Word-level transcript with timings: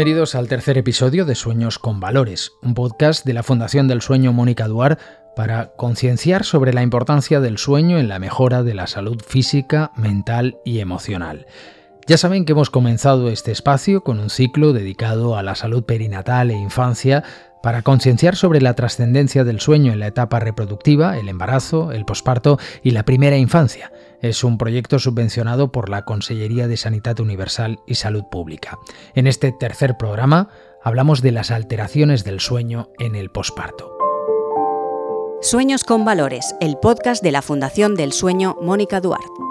Bienvenidos 0.00 0.34
al 0.34 0.48
tercer 0.48 0.78
episodio 0.78 1.26
de 1.26 1.34
Sueños 1.34 1.78
con 1.78 2.00
Valores, 2.00 2.52
un 2.62 2.72
podcast 2.72 3.26
de 3.26 3.34
la 3.34 3.42
Fundación 3.42 3.86
del 3.86 4.00
Sueño 4.00 4.32
Mónica 4.32 4.66
Duar 4.66 4.98
para 5.36 5.74
concienciar 5.76 6.46
sobre 6.46 6.72
la 6.72 6.80
importancia 6.80 7.38
del 7.38 7.58
sueño 7.58 7.98
en 7.98 8.08
la 8.08 8.18
mejora 8.18 8.62
de 8.62 8.72
la 8.72 8.86
salud 8.86 9.20
física, 9.20 9.92
mental 9.96 10.56
y 10.64 10.78
emocional. 10.78 11.44
Ya 12.10 12.18
saben 12.18 12.44
que 12.44 12.50
hemos 12.50 12.70
comenzado 12.70 13.28
este 13.28 13.52
espacio 13.52 14.02
con 14.02 14.18
un 14.18 14.30
ciclo 14.30 14.72
dedicado 14.72 15.36
a 15.36 15.44
la 15.44 15.54
salud 15.54 15.84
perinatal 15.84 16.50
e 16.50 16.54
infancia 16.54 17.22
para 17.62 17.82
concienciar 17.82 18.34
sobre 18.34 18.60
la 18.60 18.74
trascendencia 18.74 19.44
del 19.44 19.60
sueño 19.60 19.92
en 19.92 20.00
la 20.00 20.08
etapa 20.08 20.40
reproductiva, 20.40 21.16
el 21.18 21.28
embarazo, 21.28 21.92
el 21.92 22.04
posparto 22.04 22.58
y 22.82 22.90
la 22.90 23.04
primera 23.04 23.36
infancia. 23.36 23.92
Es 24.22 24.42
un 24.42 24.58
proyecto 24.58 24.98
subvencionado 24.98 25.70
por 25.70 25.88
la 25.88 26.04
Consellería 26.04 26.66
de 26.66 26.76
Sanidad 26.76 27.20
Universal 27.20 27.78
y 27.86 27.94
Salud 27.94 28.24
Pública. 28.28 28.80
En 29.14 29.28
este 29.28 29.52
tercer 29.52 29.96
programa 29.96 30.48
hablamos 30.82 31.22
de 31.22 31.30
las 31.30 31.52
alteraciones 31.52 32.24
del 32.24 32.40
sueño 32.40 32.88
en 32.98 33.14
el 33.14 33.30
posparto. 33.30 33.96
Sueños 35.42 35.84
con 35.84 36.04
Valores, 36.04 36.56
el 36.60 36.76
podcast 36.76 37.22
de 37.22 37.30
la 37.30 37.40
Fundación 37.40 37.94
del 37.94 38.12
Sueño 38.12 38.56
Mónica 38.60 39.00
Duarte. 39.00 39.49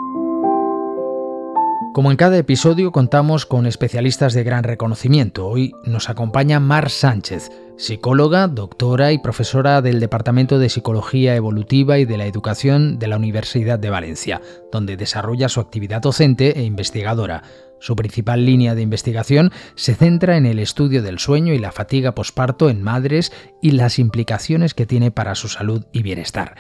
Como 1.94 2.12
en 2.12 2.18
cada 2.18 2.38
episodio 2.38 2.92
contamos 2.92 3.48
con 3.48 3.66
especialistas 3.66 4.34
de 4.34 4.44
gran 4.44 4.64
reconocimiento. 4.64 5.48
Hoy 5.48 5.74
nos 5.84 6.08
acompaña 6.10 6.60
Mar 6.60 6.92
Sánchez, 6.92 7.50
psicóloga, 7.78 8.48
doctora 8.48 9.12
y 9.12 9.18
profesora 9.18 9.82
del 9.82 10.00
Departamento 10.00 10.60
de 10.60 10.70
Psicología 10.70 11.36
Evolutiva 11.36 11.98
y 11.98 12.06
de 12.06 12.18
la 12.18 12.28
Educación 12.28 13.00
de 13.00 13.08
la 13.08 13.18
Universidad 13.18 13.80
de 13.80 13.90
Valencia, 13.90 14.40
donde 14.72 14.98
desarrolla 14.98 15.50
su 15.50 15.62
actividad 15.62 16.02
docente 16.02 16.60
e 16.60 16.64
investigadora. 16.64 17.42
Su 17.80 17.96
principal 17.96 18.46
línea 18.46 18.76
de 18.76 18.84
investigación 18.84 19.52
se 19.74 19.96
centra 19.96 20.38
en 20.38 20.46
el 20.46 20.60
estudio 20.60 21.02
del 21.02 21.18
sueño 21.18 21.54
y 21.54 21.60
la 21.60 21.72
fatiga 21.72 22.14
posparto 22.14 22.70
en 22.70 22.84
madres 22.84 23.32
y 23.64 23.72
las 23.72 23.98
implicaciones 23.98 24.76
que 24.76 24.86
tiene 24.86 25.10
para 25.10 25.34
su 25.34 25.48
salud 25.48 25.86
y 25.92 26.04
bienestar. 26.04 26.56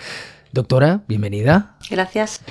Doctora, 0.51 1.03
bienvenida. 1.07 1.77
Gracias. 1.91 2.41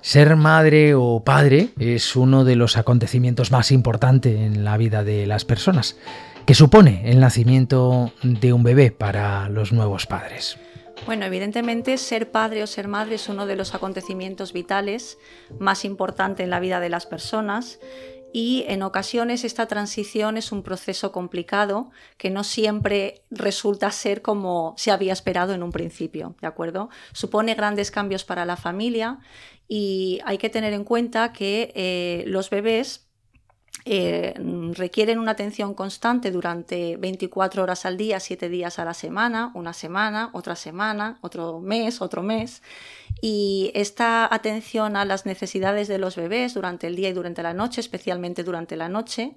Ser 0.00 0.36
madre 0.36 0.94
o 0.94 1.20
padre 1.24 1.70
es 1.78 2.16
uno 2.16 2.44
de 2.44 2.56
los 2.56 2.76
acontecimientos 2.76 3.50
más 3.50 3.72
importantes 3.72 4.36
en 4.36 4.64
la 4.64 4.76
vida 4.76 5.02
de 5.04 5.26
las 5.26 5.44
personas. 5.44 5.96
¿Qué 6.46 6.54
supone 6.54 7.10
el 7.10 7.20
nacimiento 7.20 8.12
de 8.22 8.52
un 8.52 8.62
bebé 8.62 8.90
para 8.90 9.48
los 9.48 9.72
nuevos 9.72 10.06
padres? 10.06 10.56
Bueno, 11.06 11.26
evidentemente 11.26 11.98
ser 11.98 12.30
padre 12.30 12.62
o 12.62 12.66
ser 12.66 12.88
madre 12.88 13.16
es 13.16 13.28
uno 13.28 13.46
de 13.46 13.56
los 13.56 13.74
acontecimientos 13.74 14.52
vitales 14.52 15.18
más 15.58 15.84
importantes 15.84 16.44
en 16.44 16.50
la 16.50 16.60
vida 16.60 16.80
de 16.80 16.88
las 16.88 17.06
personas 17.06 17.80
y 18.32 18.64
en 18.68 18.82
ocasiones 18.82 19.44
esta 19.44 19.66
transición 19.66 20.36
es 20.36 20.52
un 20.52 20.62
proceso 20.62 21.12
complicado 21.12 21.90
que 22.16 22.30
no 22.30 22.44
siempre 22.44 23.22
resulta 23.30 23.90
ser 23.90 24.22
como 24.22 24.74
se 24.76 24.90
había 24.90 25.12
esperado 25.12 25.54
en 25.54 25.62
un 25.62 25.72
principio, 25.72 26.34
¿de 26.40 26.46
acuerdo? 26.46 26.90
Supone 27.12 27.54
grandes 27.54 27.90
cambios 27.90 28.24
para 28.24 28.44
la 28.44 28.56
familia 28.56 29.18
y 29.66 30.20
hay 30.24 30.38
que 30.38 30.50
tener 30.50 30.72
en 30.72 30.84
cuenta 30.84 31.32
que 31.32 31.72
eh, 31.74 32.24
los 32.26 32.50
bebés 32.50 33.08
eh, 33.84 34.34
requieren 34.74 35.18
una 35.18 35.30
atención 35.30 35.72
constante 35.72 36.30
durante 36.30 36.96
24 36.98 37.62
horas 37.62 37.86
al 37.86 37.96
día, 37.96 38.20
7 38.20 38.50
días 38.50 38.78
a 38.78 38.84
la 38.84 38.92
semana, 38.92 39.50
una 39.54 39.72
semana, 39.72 40.30
otra 40.34 40.56
semana, 40.56 41.18
otro 41.22 41.60
mes, 41.60 42.02
otro 42.02 42.22
mes. 42.22 42.62
Y 43.20 43.72
esta 43.74 44.32
atención 44.32 44.96
a 44.96 45.04
las 45.04 45.26
necesidades 45.26 45.88
de 45.88 45.98
los 45.98 46.16
bebés 46.16 46.54
durante 46.54 46.86
el 46.86 46.96
día 46.96 47.08
y 47.08 47.12
durante 47.12 47.42
la 47.42 47.54
noche, 47.54 47.80
especialmente 47.80 48.44
durante 48.44 48.76
la 48.76 48.88
noche, 48.88 49.36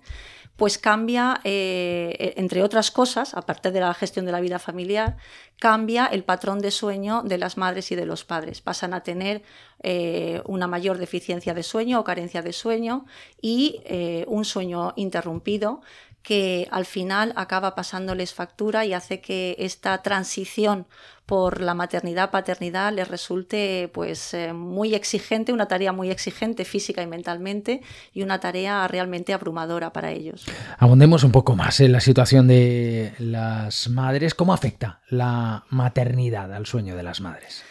pues 0.55 0.77
cambia, 0.77 1.41
eh, 1.43 2.15
e, 2.19 2.39
entre 2.39 2.61
otras 2.61 2.91
cosas, 2.91 3.33
aparte 3.33 3.71
de 3.71 3.79
la 3.79 3.93
gestión 3.93 4.25
de 4.25 4.31
la 4.31 4.41
vida 4.41 4.59
familiar, 4.59 5.17
cambia 5.59 6.05
el 6.05 6.23
patrón 6.23 6.59
de 6.59 6.71
sueño 6.71 7.23
de 7.23 7.37
las 7.37 7.57
madres 7.57 7.91
y 7.91 7.95
de 7.95 8.05
los 8.05 8.23
padres. 8.25 8.61
Pasan 8.61 8.93
a 8.93 9.01
tener 9.01 9.41
eh, 9.81 10.41
una 10.45 10.67
mayor 10.67 10.97
deficiencia 10.97 11.53
de 11.53 11.63
sueño 11.63 11.99
o 11.99 12.03
carencia 12.03 12.41
de 12.41 12.53
sueño 12.53 13.05
y 13.41 13.81
eh, 13.85 14.25
un 14.27 14.45
sueño 14.45 14.93
interrumpido 14.95 15.81
que 16.21 16.67
al 16.71 16.85
final 16.85 17.33
acaba 17.35 17.73
pasándoles 17.73 18.33
factura 18.33 18.85
y 18.85 18.93
hace 18.93 19.21
que 19.21 19.55
esta 19.57 20.01
transición 20.03 20.85
por 21.31 21.61
la 21.61 21.73
maternidad-paternidad 21.73 22.91
les 22.91 23.07
resulte 23.07 23.89
pues 23.93 24.33
eh, 24.33 24.51
muy 24.51 24.93
exigente, 24.93 25.53
una 25.53 25.65
tarea 25.65 25.93
muy 25.93 26.11
exigente 26.11 26.65
física 26.65 27.01
y 27.01 27.07
mentalmente 27.07 27.79
y 28.13 28.21
una 28.21 28.41
tarea 28.41 28.85
realmente 28.89 29.31
abrumadora 29.31 29.93
para 29.93 30.11
ellos. 30.11 30.45
Abundemos 30.77 31.23
un 31.23 31.31
poco 31.31 31.55
más 31.55 31.79
en 31.79 31.93
la 31.93 32.01
situación 32.01 32.49
de 32.49 33.13
las 33.17 33.87
madres. 33.87 34.35
¿Cómo 34.35 34.53
afecta 34.53 34.99
la 35.07 35.63
maternidad 35.69 36.53
al 36.53 36.65
sueño 36.65 36.97
de 36.97 37.03
las 37.03 37.21
madres? 37.21 37.63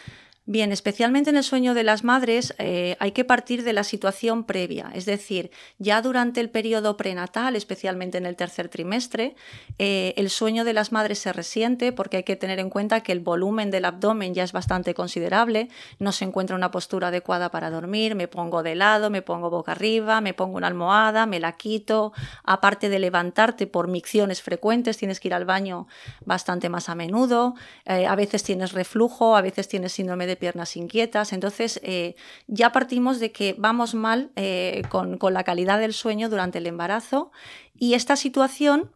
Bien, 0.50 0.72
especialmente 0.72 1.30
en 1.30 1.36
el 1.36 1.44
sueño 1.44 1.74
de 1.74 1.84
las 1.84 2.02
madres 2.02 2.56
eh, 2.58 2.96
hay 2.98 3.12
que 3.12 3.24
partir 3.24 3.62
de 3.62 3.72
la 3.72 3.84
situación 3.84 4.42
previa, 4.42 4.90
es 4.94 5.06
decir, 5.06 5.52
ya 5.78 6.02
durante 6.02 6.40
el 6.40 6.50
periodo 6.50 6.96
prenatal, 6.96 7.54
especialmente 7.54 8.18
en 8.18 8.26
el 8.26 8.34
tercer 8.34 8.68
trimestre, 8.68 9.36
eh, 9.78 10.12
el 10.16 10.28
sueño 10.28 10.64
de 10.64 10.72
las 10.72 10.90
madres 10.90 11.20
se 11.20 11.32
resiente 11.32 11.92
porque 11.92 12.16
hay 12.16 12.22
que 12.24 12.34
tener 12.34 12.58
en 12.58 12.68
cuenta 12.68 13.00
que 13.00 13.12
el 13.12 13.20
volumen 13.20 13.70
del 13.70 13.84
abdomen 13.84 14.34
ya 14.34 14.42
es 14.42 14.50
bastante 14.50 14.92
considerable, 14.92 15.68
no 16.00 16.10
se 16.10 16.24
encuentra 16.24 16.56
una 16.56 16.72
postura 16.72 17.08
adecuada 17.08 17.52
para 17.52 17.70
dormir, 17.70 18.16
me 18.16 18.26
pongo 18.26 18.64
de 18.64 18.74
lado, 18.74 19.08
me 19.08 19.22
pongo 19.22 19.50
boca 19.50 19.70
arriba, 19.70 20.20
me 20.20 20.34
pongo 20.34 20.56
una 20.56 20.66
almohada, 20.66 21.26
me 21.26 21.38
la 21.38 21.52
quito, 21.52 22.12
aparte 22.42 22.88
de 22.88 22.98
levantarte 22.98 23.68
por 23.68 23.86
micciones 23.86 24.42
frecuentes, 24.42 24.96
tienes 24.96 25.20
que 25.20 25.28
ir 25.28 25.34
al 25.34 25.44
baño 25.44 25.86
bastante 26.24 26.68
más 26.68 26.88
a 26.88 26.96
menudo, 26.96 27.54
eh, 27.84 28.04
a 28.04 28.16
veces 28.16 28.42
tienes 28.42 28.72
reflujo, 28.72 29.36
a 29.36 29.42
veces 29.42 29.68
tienes 29.68 29.92
síndrome 29.92 30.26
de 30.26 30.39
piernas 30.40 30.76
inquietas. 30.76 31.32
Entonces, 31.32 31.78
eh, 31.84 32.16
ya 32.48 32.72
partimos 32.72 33.20
de 33.20 33.30
que 33.30 33.54
vamos 33.56 33.94
mal 33.94 34.32
eh, 34.34 34.82
con, 34.88 35.18
con 35.18 35.32
la 35.34 35.44
calidad 35.44 35.78
del 35.78 35.92
sueño 35.92 36.28
durante 36.28 36.58
el 36.58 36.66
embarazo 36.66 37.30
y 37.78 37.94
esta 37.94 38.16
situación 38.16 38.90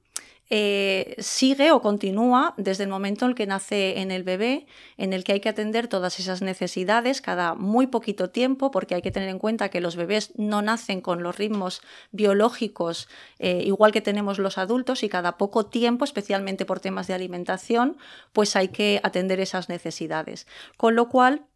eh, 0.50 1.14
sigue 1.18 1.72
o 1.72 1.80
continúa 1.80 2.54
desde 2.56 2.84
el 2.84 2.90
momento 2.90 3.24
en 3.24 3.30
el 3.30 3.34
que 3.34 3.46
nace 3.46 4.00
en 4.00 4.10
el 4.10 4.22
bebé, 4.22 4.66
en 4.96 5.12
el 5.12 5.24
que 5.24 5.32
hay 5.32 5.40
que 5.40 5.48
atender 5.48 5.88
todas 5.88 6.20
esas 6.20 6.42
necesidades 6.42 7.20
cada 7.20 7.54
muy 7.54 7.86
poquito 7.86 8.30
tiempo, 8.30 8.70
porque 8.70 8.94
hay 8.94 9.02
que 9.02 9.10
tener 9.10 9.28
en 9.28 9.38
cuenta 9.38 9.68
que 9.68 9.80
los 9.80 9.96
bebés 9.96 10.32
no 10.36 10.62
nacen 10.62 11.00
con 11.00 11.22
los 11.22 11.36
ritmos 11.36 11.82
biológicos 12.12 13.08
igual 13.38 13.92
que 13.92 14.00
tenemos 14.00 14.38
los 14.38 14.58
adultos 14.58 15.02
y 15.02 15.08
cada 15.08 15.36
poco 15.36 15.66
tiempo, 15.66 16.04
especialmente 16.04 16.64
por 16.64 16.80
temas 16.80 17.06
de 17.06 17.14
alimentación, 17.14 17.96
pues 18.32 18.56
hay 18.56 18.68
que 18.68 19.00
atender 19.02 19.40
esas 19.40 19.68
necesidades. 19.68 20.46
Con 20.76 20.94
lo 20.94 21.08
cual, 21.08 21.46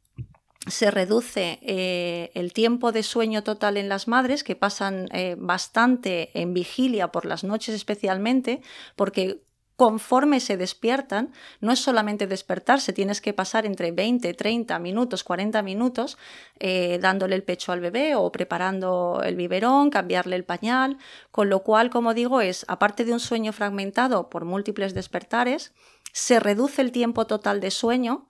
se 0.67 0.91
reduce 0.91 1.59
eh, 1.63 2.31
el 2.35 2.53
tiempo 2.53 2.93
de 2.93 3.03
sueño 3.03 3.43
total 3.43 3.77
en 3.77 3.89
las 3.89 4.09
madres, 4.09 4.45
que 4.45 4.57
pasan 4.57 5.09
eh, 5.13 5.37
bastante 5.39 6.31
en 6.39 6.53
vigilia 6.53 7.09
por 7.09 7.25
las 7.25 7.45
noches 7.45 7.75
especialmente, 7.75 8.61
porque 8.97 9.43
conforme 9.79 10.41
se 10.41 10.57
despiertan, 10.57 11.33
no 11.61 11.71
es 11.71 11.79
solamente 11.79 12.27
despertarse, 12.27 12.93
tienes 12.93 13.21
que 13.21 13.33
pasar 13.33 13.65
entre 13.65 13.93
20, 13.93 14.35
30 14.35 14.77
minutos, 14.81 15.23
40 15.23 15.63
minutos 15.63 16.19
eh, 16.59 16.99
dándole 17.01 17.37
el 17.37 17.45
pecho 17.45 17.71
al 17.71 17.79
bebé 17.79 18.17
o 18.17 18.33
preparando 18.33 19.23
el 19.25 19.37
biberón, 19.37 19.91
cambiarle 19.91 20.35
el 20.35 20.45
pañal, 20.45 20.99
con 21.31 21.49
lo 21.49 21.63
cual, 21.63 21.91
como 21.91 22.13
digo, 22.13 22.41
es, 22.41 22.65
aparte 22.67 23.05
de 23.05 23.13
un 23.13 23.21
sueño 23.21 23.53
fragmentado 23.53 24.29
por 24.31 24.45
múltiples 24.45 24.95
despertares, 24.95 25.73
se 26.13 26.41
reduce 26.41 26.83
el 26.83 26.91
tiempo 26.91 27.29
total 27.29 27.61
de 27.61 27.71
sueño, 27.71 28.27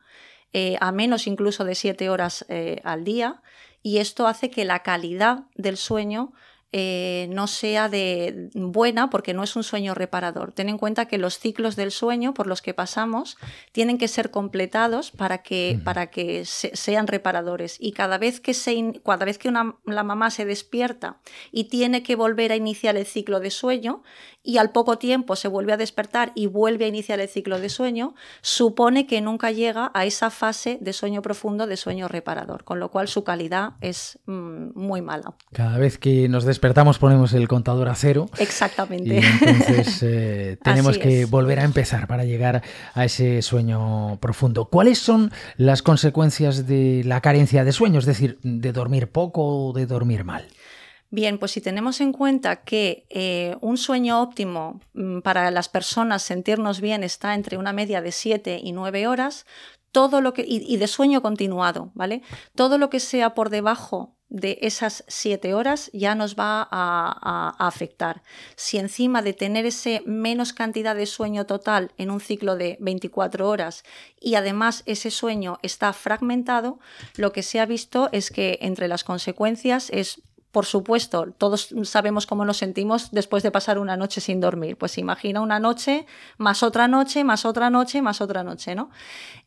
eh, 0.52 0.76
a 0.80 0.92
menos 0.92 1.26
incluso 1.26 1.64
de 1.64 1.74
siete 1.74 2.08
horas 2.10 2.44
eh, 2.48 2.80
al 2.84 3.04
día 3.04 3.42
y 3.82 3.98
esto 3.98 4.26
hace 4.26 4.50
que 4.50 4.64
la 4.64 4.82
calidad 4.82 5.44
del 5.54 5.76
sueño 5.76 6.32
eh, 6.70 7.28
no 7.30 7.46
sea 7.46 7.88
de 7.88 8.50
buena 8.52 9.08
porque 9.08 9.32
no 9.32 9.42
es 9.42 9.56
un 9.56 9.64
sueño 9.64 9.94
reparador. 9.94 10.52
Ten 10.52 10.68
en 10.68 10.76
cuenta 10.76 11.06
que 11.06 11.16
los 11.16 11.38
ciclos 11.38 11.76
del 11.76 11.90
sueño 11.90 12.34
por 12.34 12.46
los 12.46 12.60
que 12.60 12.74
pasamos 12.74 13.38
tienen 13.72 13.96
que 13.96 14.06
ser 14.06 14.30
completados 14.30 15.10
para 15.10 15.38
que, 15.38 15.80
para 15.82 16.10
que 16.10 16.44
sean 16.44 17.06
reparadores. 17.06 17.78
Y 17.80 17.92
cada 17.92 18.18
vez 18.18 18.40
que, 18.40 18.52
se, 18.52 19.00
cada 19.02 19.24
vez 19.24 19.38
que 19.38 19.48
una, 19.48 19.76
la 19.86 20.02
mamá 20.02 20.30
se 20.30 20.44
despierta 20.44 21.20
y 21.52 21.64
tiene 21.64 22.02
que 22.02 22.16
volver 22.16 22.52
a 22.52 22.56
iniciar 22.56 22.98
el 22.98 23.06
ciclo 23.06 23.40
de 23.40 23.50
sueño 23.50 24.02
y 24.48 24.56
al 24.56 24.70
poco 24.70 24.96
tiempo 24.96 25.36
se 25.36 25.46
vuelve 25.46 25.74
a 25.74 25.76
despertar 25.76 26.32
y 26.34 26.46
vuelve 26.46 26.86
a 26.86 26.88
iniciar 26.88 27.20
el 27.20 27.28
ciclo 27.28 27.60
de 27.60 27.68
sueño, 27.68 28.14
supone 28.40 29.06
que 29.06 29.20
nunca 29.20 29.50
llega 29.50 29.90
a 29.92 30.06
esa 30.06 30.30
fase 30.30 30.78
de 30.80 30.94
sueño 30.94 31.20
profundo, 31.20 31.66
de 31.66 31.76
sueño 31.76 32.08
reparador, 32.08 32.64
con 32.64 32.80
lo 32.80 32.90
cual 32.90 33.08
su 33.08 33.24
calidad 33.24 33.72
es 33.82 34.18
mm, 34.24 34.70
muy 34.74 35.02
mala. 35.02 35.34
Cada 35.52 35.76
vez 35.76 35.98
que 35.98 36.30
nos 36.30 36.44
despertamos 36.46 36.98
ponemos 36.98 37.34
el 37.34 37.46
contador 37.46 37.90
a 37.90 37.94
cero. 37.94 38.30
Exactamente. 38.38 39.16
Y 39.16 39.18
entonces 39.18 40.02
eh, 40.02 40.56
tenemos 40.64 40.96
que 40.96 41.26
volver 41.26 41.60
a 41.60 41.64
empezar 41.64 42.06
para 42.06 42.24
llegar 42.24 42.62
a 42.94 43.04
ese 43.04 43.42
sueño 43.42 44.16
profundo. 44.18 44.70
¿Cuáles 44.70 44.98
son 44.98 45.30
las 45.58 45.82
consecuencias 45.82 46.66
de 46.66 47.02
la 47.04 47.20
carencia 47.20 47.64
de 47.64 47.72
sueño? 47.72 47.98
Es 47.98 48.06
decir, 48.06 48.38
de 48.42 48.72
dormir 48.72 49.08
poco 49.08 49.68
o 49.68 49.72
de 49.74 49.84
dormir 49.84 50.24
mal. 50.24 50.46
Bien, 51.10 51.38
pues 51.38 51.52
si 51.52 51.62
tenemos 51.62 52.00
en 52.02 52.12
cuenta 52.12 52.56
que 52.56 53.06
eh, 53.08 53.56
un 53.62 53.78
sueño 53.78 54.20
óptimo 54.20 54.81
mm, 54.93 55.20
para 55.20 55.50
las 55.50 55.69
personas 55.70 56.22
sentirnos 56.22 56.82
bien 56.82 57.02
está 57.02 57.34
entre 57.34 57.56
una 57.56 57.72
media 57.72 58.02
de 58.02 58.12
7 58.12 58.60
y 58.62 58.72
9 58.72 59.06
horas, 59.06 59.46
todo 59.90 60.20
lo 60.20 60.34
que, 60.34 60.44
y, 60.46 60.76
de 60.76 60.87
sueño 60.87 61.22
continuado, 61.22 61.90
¿vale? 61.94 62.22
Todo 62.55 62.76
lo 62.76 62.90
que 62.90 63.00
sea 63.00 63.34
por 63.34 63.49
debajo 63.49 64.14
de 64.28 64.58
esas 64.60 65.05
7 65.08 65.55
horas 65.55 65.90
ya 65.94 66.14
nos 66.14 66.37
va 66.37 66.69
a, 66.70 67.54
afectar. 67.58 68.22
Si 68.56 68.76
encima 68.76 69.22
de 69.22 69.32
tener 69.32 69.64
ese 69.64 70.02
menos 70.04 70.52
cantidad 70.52 70.94
de 70.94 71.06
sueño 71.06 71.46
total 71.46 71.93
en 71.96 72.11
un 72.11 72.20
ciclo 72.20 72.56
de 72.56 72.76
24 72.81 73.49
horas 73.49 73.84
y 74.20 74.34
además 74.34 74.82
ese 74.84 75.11
sueño 75.11 75.58
está 75.62 75.94
fragmentado, 75.94 76.78
lo 77.16 77.32
que 77.32 77.43
se 77.43 77.61
ha 77.61 77.64
visto 77.64 78.11
es 78.12 78.31
que 78.31 78.58
entre 78.61 78.88
las 78.88 79.04
consecuencias 79.04 79.88
es 79.90 80.22
por 80.58 80.66
supuesto, 80.66 81.32
todos 81.38 81.72
sabemos 81.84 82.26
cómo 82.26 82.44
nos 82.44 82.56
sentimos 82.56 83.12
después 83.12 83.44
de 83.44 83.52
pasar 83.52 83.78
una 83.78 83.96
noche 83.96 84.20
sin 84.20 84.40
dormir. 84.40 84.76
Pues 84.76 84.99
imagina 84.99 85.40
una 85.40 85.60
noche, 85.60 86.05
más 86.37 86.64
otra 86.64 86.88
noche, 86.88 87.22
más 87.22 87.44
otra 87.44 87.70
noche, 87.70 88.02
más 88.02 88.20
otra 88.20 88.43
noche, 88.43 88.75
¿no? 88.75 88.90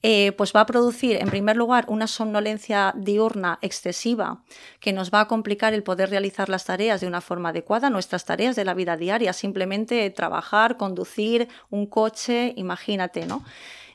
Eh, 0.04 0.32
pues 0.38 0.54
va 0.56 0.62
a 0.62 0.66
producir, 0.66 1.18
en 1.18 1.30
primer 1.30 1.58
lugar, 1.58 1.84
una 1.90 2.08
somnolencia 2.08 2.94
diurna 2.96 3.60
excesiva 3.62 4.42
que 4.80 4.94
nos 4.94 5.12
va 5.12 5.20
a 5.20 5.28
complicar 5.28 5.74
el 5.74 5.84
poder 5.84 6.10
realizar 6.10 6.48
las 6.48 6.64
tareas 6.64 7.02
de 7.02 7.08
una 7.08 7.20
forma 7.20 7.50
adecuada, 7.50 7.90
nuestras 7.90 8.24
tareas 8.24 8.56
de 8.56 8.64
la 8.64 8.74
vida 8.74 8.96
diaria, 8.96 9.34
simplemente 9.34 10.10
trabajar, 10.12 10.78
conducir 10.78 11.50
un 11.70 11.88
coche, 11.88 12.54
imagínate, 12.56 13.26
¿no? 13.26 13.44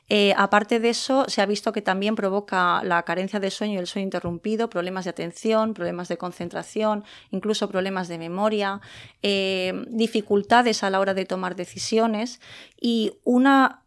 Eh, 0.09 0.33
aparte 0.37 0.79
de 0.79 0.89
eso, 0.89 1.25
se 1.27 1.41
ha 1.41 1.45
visto 1.45 1.73
que 1.73 1.81
también 1.81 2.15
provoca 2.15 2.81
la 2.83 3.03
carencia 3.03 3.39
de 3.39 3.51
sueño 3.51 3.73
y 3.73 3.77
el 3.77 3.87
sueño 3.87 4.05
interrumpido, 4.05 4.69
problemas 4.69 5.03
de 5.03 5.09
atención, 5.09 5.73
problemas 5.73 6.07
de 6.07 6.17
concentración, 6.17 7.03
incluso 7.31 7.67
problemas 7.69 8.07
de 8.07 8.17
memoria, 8.17 8.79
eh, 9.21 9.73
dificultades 9.89 10.83
a 10.83 10.89
la 10.89 10.99
hora 10.99 11.13
de 11.13 11.25
tomar 11.25 11.55
decisiones. 11.55 12.39
Y 12.79 13.13
una 13.23 13.81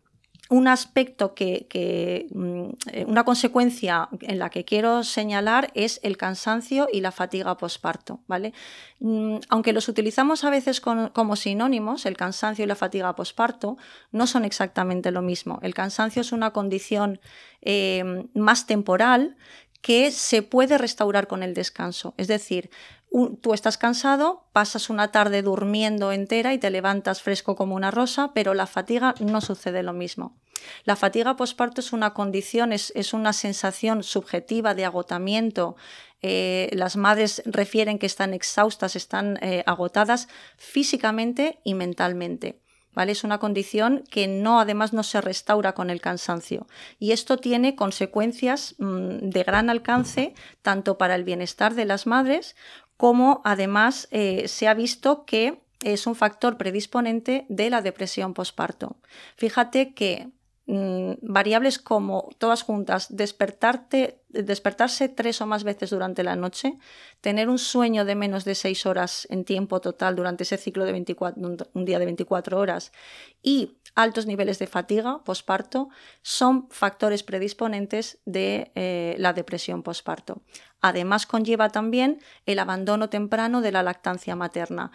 un 0.50 0.66
aspecto 0.66 1.32
que, 1.32 2.26
mm, 2.34 2.64
eh, 2.92 3.04
una 3.06 3.24
consecuencia 3.24 4.08
en 4.20 4.40
la 4.40 4.50
que 4.50 4.64
quiero 4.64 5.04
señalar 5.04 5.70
es 5.74 6.00
el 6.02 6.16
cansancio 6.16 6.88
y 6.92 7.00
la 7.00 7.12
fatiga 7.12 7.56
posparto, 7.56 8.20
¿vale? 8.26 8.52
Mm, 8.98 9.36
aunque 9.48 9.72
los 9.72 9.88
utilizamos 9.88 10.42
a 10.42 10.50
veces 10.50 10.80
como 10.80 11.36
sinónimos, 11.36 12.04
el 12.04 12.16
cansancio 12.16 12.64
y 12.64 12.68
la 12.68 12.74
fatiga 12.74 13.14
posparto 13.14 13.76
no 14.10 14.26
son 14.26 14.44
exactamente 14.44 15.12
lo 15.12 15.22
mismo. 15.22 15.60
El 15.62 15.72
cansancio 15.72 16.20
es 16.20 16.32
una 16.32 16.50
condición 16.50 17.20
eh, 17.62 18.26
más 18.34 18.66
temporal 18.66 19.36
que 19.80 20.10
se 20.10 20.42
puede 20.42 20.78
restaurar 20.78 21.26
con 21.26 21.42
el 21.42 21.54
descanso. 21.54 22.14
Es 22.16 22.28
decir, 22.28 22.70
tú 23.40 23.54
estás 23.54 23.78
cansado, 23.78 24.44
pasas 24.52 24.90
una 24.90 25.10
tarde 25.10 25.42
durmiendo 25.42 26.12
entera 26.12 26.52
y 26.54 26.58
te 26.58 26.70
levantas 26.70 27.22
fresco 27.22 27.56
como 27.56 27.74
una 27.74 27.90
rosa, 27.90 28.32
pero 28.34 28.54
la 28.54 28.66
fatiga 28.66 29.14
no 29.20 29.40
sucede 29.40 29.82
lo 29.82 29.92
mismo. 29.92 30.36
La 30.84 30.96
fatiga 30.96 31.36
posparto 31.36 31.80
es 31.80 31.92
una 31.92 32.12
condición, 32.12 32.72
es, 32.72 33.14
una 33.14 33.32
sensación 33.32 34.02
subjetiva 34.02 34.74
de 34.74 34.84
agotamiento. 34.84 35.76
Eh, 36.22 36.68
las 36.72 36.96
madres 36.96 37.42
refieren 37.46 37.98
que 37.98 38.06
están 38.06 38.34
exhaustas, 38.34 38.94
están 38.94 39.38
eh, 39.40 39.62
agotadas 39.66 40.28
físicamente 40.58 41.60
y 41.64 41.74
mentalmente. 41.74 42.60
¿Vale? 42.92 43.12
Es 43.12 43.22
una 43.22 43.38
condición 43.38 44.02
que 44.10 44.26
no, 44.26 44.58
además, 44.58 44.92
no 44.92 45.02
se 45.02 45.20
restaura 45.20 45.74
con 45.74 45.90
el 45.90 46.00
cansancio. 46.00 46.66
Y 46.98 47.12
esto 47.12 47.36
tiene 47.36 47.76
consecuencias 47.76 48.74
mm, 48.78 49.28
de 49.28 49.42
gran 49.44 49.70
alcance, 49.70 50.34
tanto 50.62 50.98
para 50.98 51.14
el 51.14 51.24
bienestar 51.24 51.74
de 51.74 51.84
las 51.84 52.06
madres 52.06 52.56
como 53.00 53.40
además 53.46 54.08
eh, 54.10 54.46
se 54.46 54.68
ha 54.68 54.74
visto 54.74 55.24
que 55.24 55.62
es 55.82 56.06
un 56.06 56.14
factor 56.14 56.58
predisponente 56.58 57.46
de 57.48 57.70
la 57.70 57.80
depresión 57.80 58.34
posparto. 58.34 58.98
Fíjate 59.36 59.94
que 59.94 60.28
mm, 60.70 61.18
variables 61.22 61.78
como 61.78 62.28
todas 62.38 62.62
juntas, 62.62 63.08
despertarte, 63.10 64.22
despertarse 64.28 65.08
tres 65.08 65.40
o 65.40 65.46
más 65.46 65.64
veces 65.64 65.90
durante 65.90 66.22
la 66.22 66.36
noche, 66.36 66.78
tener 67.20 67.48
un 67.48 67.58
sueño 67.58 68.04
de 68.04 68.14
menos 68.14 68.44
de 68.44 68.54
seis 68.54 68.86
horas 68.86 69.26
en 69.30 69.44
tiempo 69.44 69.80
total 69.80 70.14
durante 70.14 70.44
ese 70.44 70.56
ciclo 70.56 70.84
de 70.84 70.92
24, 70.92 71.42
un 71.74 71.84
día 71.84 71.98
de 71.98 72.04
24 72.04 72.58
horas 72.58 72.92
y 73.42 73.78
altos 73.94 74.26
niveles 74.26 74.58
de 74.58 74.66
fatiga 74.66 75.22
posparto 75.24 75.88
son 76.22 76.68
factores 76.70 77.22
predisponentes 77.22 78.20
de 78.24 78.70
eh, 78.74 79.16
la 79.18 79.32
depresión 79.32 79.82
posparto. 79.82 80.42
Además, 80.80 81.26
conlleva 81.26 81.70
también 81.70 82.20
el 82.46 82.58
abandono 82.58 83.10
temprano 83.10 83.60
de 83.60 83.72
la 83.72 83.82
lactancia 83.82 84.36
materna. 84.36 84.92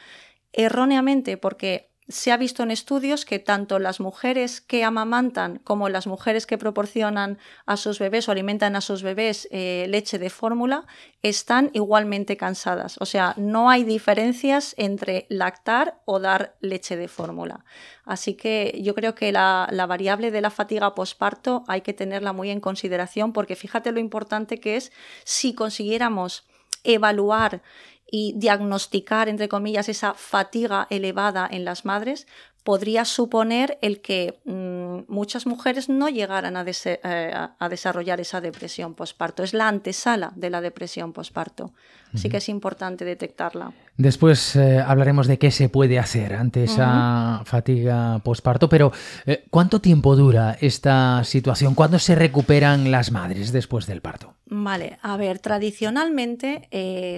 Erróneamente, 0.53 1.37
porque 1.37 1.91
se 2.07 2.31
ha 2.31 2.37
visto 2.37 2.61
en 2.61 2.69
estudios 2.69 3.25
que 3.25 3.39
tanto 3.39 3.79
las 3.79 3.99
mujeres 3.99 4.61
que 4.61 4.83
amamantan 4.83 5.57
como 5.63 5.89
las 5.89 6.05
mujeres 6.05 6.45
que 6.45 6.57
proporcionan 6.57 7.39
a 7.65 7.77
sus 7.77 7.97
bebés 7.97 8.29
o 8.29 8.31
alimentan 8.31 8.75
a 8.75 8.81
sus 8.81 9.01
bebés 9.01 9.47
eh, 9.51 9.87
leche 9.89 10.19
de 10.19 10.29
fórmula 10.29 10.85
están 11.23 11.71
igualmente 11.73 12.37
cansadas. 12.37 12.97
O 12.99 13.05
sea, 13.05 13.33
no 13.37 13.71
hay 13.71 13.83
diferencias 13.83 14.75
entre 14.77 15.25
lactar 15.29 15.99
o 16.05 16.19
dar 16.19 16.55
leche 16.61 16.95
de 16.95 17.07
fórmula. 17.07 17.65
Así 18.03 18.35
que 18.35 18.79
yo 18.83 18.93
creo 18.93 19.15
que 19.15 19.31
la, 19.31 19.67
la 19.71 19.87
variable 19.87 20.29
de 20.29 20.41
la 20.41 20.51
fatiga 20.51 20.93
posparto 20.93 21.63
hay 21.67 21.81
que 21.81 21.93
tenerla 21.93 22.33
muy 22.33 22.51
en 22.51 22.59
consideración 22.59 23.33
porque 23.33 23.55
fíjate 23.55 23.91
lo 23.91 23.99
importante 23.99 24.59
que 24.59 24.75
es 24.75 24.91
si 25.23 25.55
consiguiéramos 25.55 26.45
evaluar 26.85 27.63
y 28.09 28.33
diagnosticar, 28.37 29.29
entre 29.29 29.49
comillas, 29.49 29.89
esa 29.89 30.13
fatiga 30.13 30.87
elevada 30.89 31.47
en 31.49 31.65
las 31.65 31.85
madres, 31.85 32.27
podría 32.65 33.05
suponer 33.05 33.77
el 33.81 34.01
que 34.01 34.39
mm, 34.43 35.11
muchas 35.11 35.45
mujeres 35.45 35.87
no 35.87 36.09
llegaran 36.09 36.55
eh, 36.57 36.99
a, 37.03 37.69
desarrollar 37.69 38.19
esa 38.19 38.41
depresión 38.41 38.95
posparto. 38.95 39.43
Es 39.43 39.53
la 39.53 39.67
antesala 39.67 40.33
de 40.35 40.49
la 40.49 40.61
depresión 40.61 41.13
posparto. 41.13 41.73
Así 42.11 42.27
que 42.27 42.37
es 42.37 42.49
importante 42.49 43.05
detectarla. 43.05 43.73
Después 43.97 44.55
eh, 44.55 44.79
hablaremos 44.79 45.27
de 45.27 45.37
qué 45.37 45.51
se 45.51 45.69
puede 45.69 45.99
hacer 45.99 46.33
ante 46.33 46.65
esa 46.65 47.41
fatiga 47.45 48.19
posparto, 48.23 48.67
pero 48.67 48.91
eh, 49.25 49.45
¿cuánto 49.49 49.79
tiempo 49.79 50.15
dura 50.15 50.57
esta 50.59 51.23
situación? 51.23 51.75
¿Cuándo 51.75 51.97
se 51.99 52.15
recuperan 52.15 52.91
las 52.91 53.11
madres 53.11 53.51
después 53.51 53.85
del 53.85 54.01
parto? 54.01 54.33
Vale, 54.47 54.99
a 55.01 55.17
ver, 55.17 55.39
tradicionalmente 55.39 56.67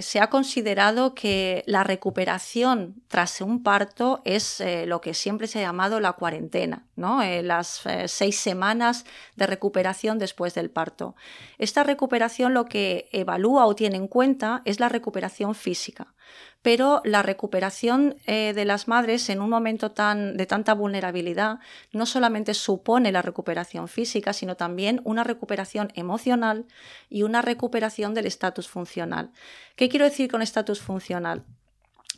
se 0.01 0.19
ha 0.21 0.29
considerado 0.29 1.13
que 1.13 1.63
la 1.65 1.83
recuperación 1.83 3.01
tras 3.09 3.41
un 3.41 3.63
parto 3.63 4.21
es 4.23 4.63
lo 4.85 5.01
que 5.01 5.13
siempre 5.13 5.47
se 5.47 5.59
ha 5.59 5.63
llamado 5.63 5.99
la 5.99 6.13
cuarentena, 6.13 6.87
¿no? 6.95 7.21
Eh, 7.21 7.43
las 7.43 7.85
eh, 7.85 8.07
seis 8.07 8.37
semanas 8.39 9.05
de 9.35 9.47
recuperación 9.47 10.17
después 10.17 10.53
del 10.53 10.69
parto. 10.69 11.15
Esta 11.57 11.83
recuperación 11.83 12.53
lo 12.53 12.65
que 12.65 13.07
evalúa 13.11 13.65
o 13.65 13.75
tiene 13.75 13.97
en 13.97 14.07
cuenta 14.07 14.61
es 14.65 14.79
la 14.79 14.89
recuperación 14.89 15.55
física, 15.55 16.13
pero 16.61 17.01
la 17.05 17.23
recuperación 17.23 18.15
eh, 18.25 18.53
de 18.53 18.65
las 18.65 18.87
madres 18.87 19.29
en 19.29 19.41
un 19.41 19.49
momento 19.49 19.91
tan, 19.91 20.37
de 20.37 20.45
tanta 20.45 20.73
vulnerabilidad 20.73 21.59
no 21.91 22.05
solamente 22.05 22.53
supone 22.53 23.11
la 23.11 23.21
recuperación 23.21 23.87
física, 23.87 24.33
sino 24.33 24.55
también 24.55 25.01
una 25.03 25.23
recuperación 25.23 25.91
emocional 25.95 26.65
y 27.09 27.23
una 27.23 27.41
recuperación 27.41 28.13
del 28.13 28.25
estatus 28.25 28.67
funcional. 28.67 29.31
¿Qué 29.75 29.89
quiero 29.89 30.05
decir 30.05 30.29
con 30.29 30.41
estatus 30.41 30.81
funcional? 30.81 31.45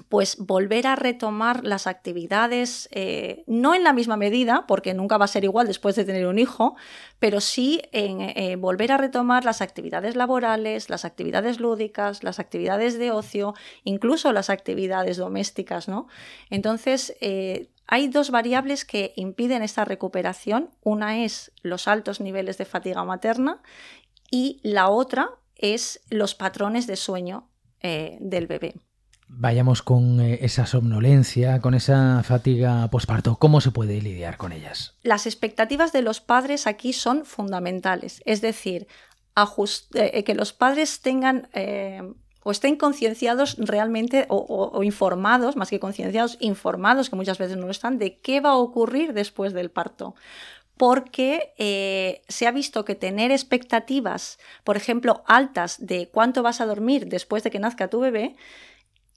Pues 0.07 0.37
volver 0.37 0.87
a 0.87 0.95
retomar 0.95 1.65
las 1.65 1.87
actividades, 1.87 2.87
eh, 2.91 3.43
no 3.47 3.75
en 3.75 3.83
la 3.83 3.93
misma 3.93 4.17
medida, 4.17 4.65
porque 4.67 4.93
nunca 4.93 5.17
va 5.17 5.25
a 5.25 5.29
ser 5.29 5.43
igual 5.43 5.67
después 5.67 5.95
de 5.95 6.05
tener 6.05 6.25
un 6.27 6.39
hijo, 6.39 6.75
pero 7.19 7.41
sí 7.41 7.81
en 7.91 8.21
eh, 8.21 8.55
volver 8.55 8.91
a 8.91 8.97
retomar 8.97 9.45
las 9.45 9.61
actividades 9.61 10.15
laborales, 10.15 10.89
las 10.89 11.05
actividades 11.05 11.59
lúdicas, 11.59 12.23
las 12.23 12.39
actividades 12.39 12.97
de 12.97 13.11
ocio, 13.11 13.53
incluso 13.83 14.31
las 14.31 14.49
actividades 14.49 15.17
domésticas, 15.17 15.87
¿no? 15.87 16.07
Entonces, 16.49 17.15
eh, 17.21 17.69
hay 17.87 18.07
dos 18.07 18.29
variables 18.31 18.85
que 18.85 19.13
impiden 19.15 19.63
esta 19.63 19.83
recuperación. 19.83 20.69
Una 20.83 21.23
es 21.23 21.51
los 21.63 21.87
altos 21.87 22.21
niveles 22.21 22.57
de 22.57 22.65
fatiga 22.65 23.03
materna 23.03 23.61
y 24.29 24.59
la 24.63 24.89
otra 24.89 25.31
es 25.55 26.01
los 26.09 26.35
patrones 26.35 26.85
de 26.85 26.95
sueño 26.95 27.49
del 27.81 28.45
bebé. 28.45 28.75
Vayamos 29.31 29.83
con 29.83 30.19
eh, 30.19 30.39
esa 30.41 30.65
somnolencia, 30.65 31.61
con 31.61 31.75
esa 31.75 32.23
fatiga 32.23 32.87
posparto. 32.89 33.35
¿Cómo 33.35 33.61
se 33.61 33.69
puede 33.69 34.01
lidiar 34.01 34.37
con 34.37 34.51
ellas? 34.51 34.95
Las 35.03 35.27
expectativas 35.27 35.93
de 35.93 36.01
los 36.01 36.19
padres 36.19 36.65
aquí 36.65 36.93
son 36.93 37.25
fundamentales. 37.25 38.23
Es 38.25 38.41
decir, 38.41 38.87
eh, 39.93 40.23
que 40.23 40.33
los 40.33 40.51
padres 40.51 41.01
tengan 41.01 41.47
eh, 41.53 42.01
o 42.43 42.49
estén 42.49 42.75
concienciados 42.75 43.55
realmente 43.59 44.25
o, 44.29 44.81
informados, 44.83 45.55
más 45.55 45.69
que 45.69 45.79
concienciados, 45.79 46.37
informados, 46.39 47.11
que 47.11 47.15
muchas 47.15 47.37
veces 47.37 47.55
no 47.55 47.65
lo 47.65 47.71
están, 47.71 47.99
de 47.99 48.17
qué 48.17 48.41
va 48.41 48.49
a 48.49 48.57
ocurrir 48.57 49.13
después 49.13 49.53
del 49.53 49.69
parto 49.69 50.15
porque 50.75 52.23
se 52.29 52.47
ha 52.47 52.51
visto 52.51 52.85
que 52.85 52.95
tener 52.95 53.31
expectativas, 53.33 54.39
por 54.63 54.77
ejemplo, 54.77 55.23
altas 55.27 55.75
de 55.85 56.07
cuánto 56.07 56.41
vas 56.41 56.61
a 56.61 56.65
dormir 56.65 57.07
después 57.07 57.43
de 57.43 57.51
que 57.51 57.59
nazca 57.59 57.89
tu 57.89 57.99
bebé, 57.99 58.37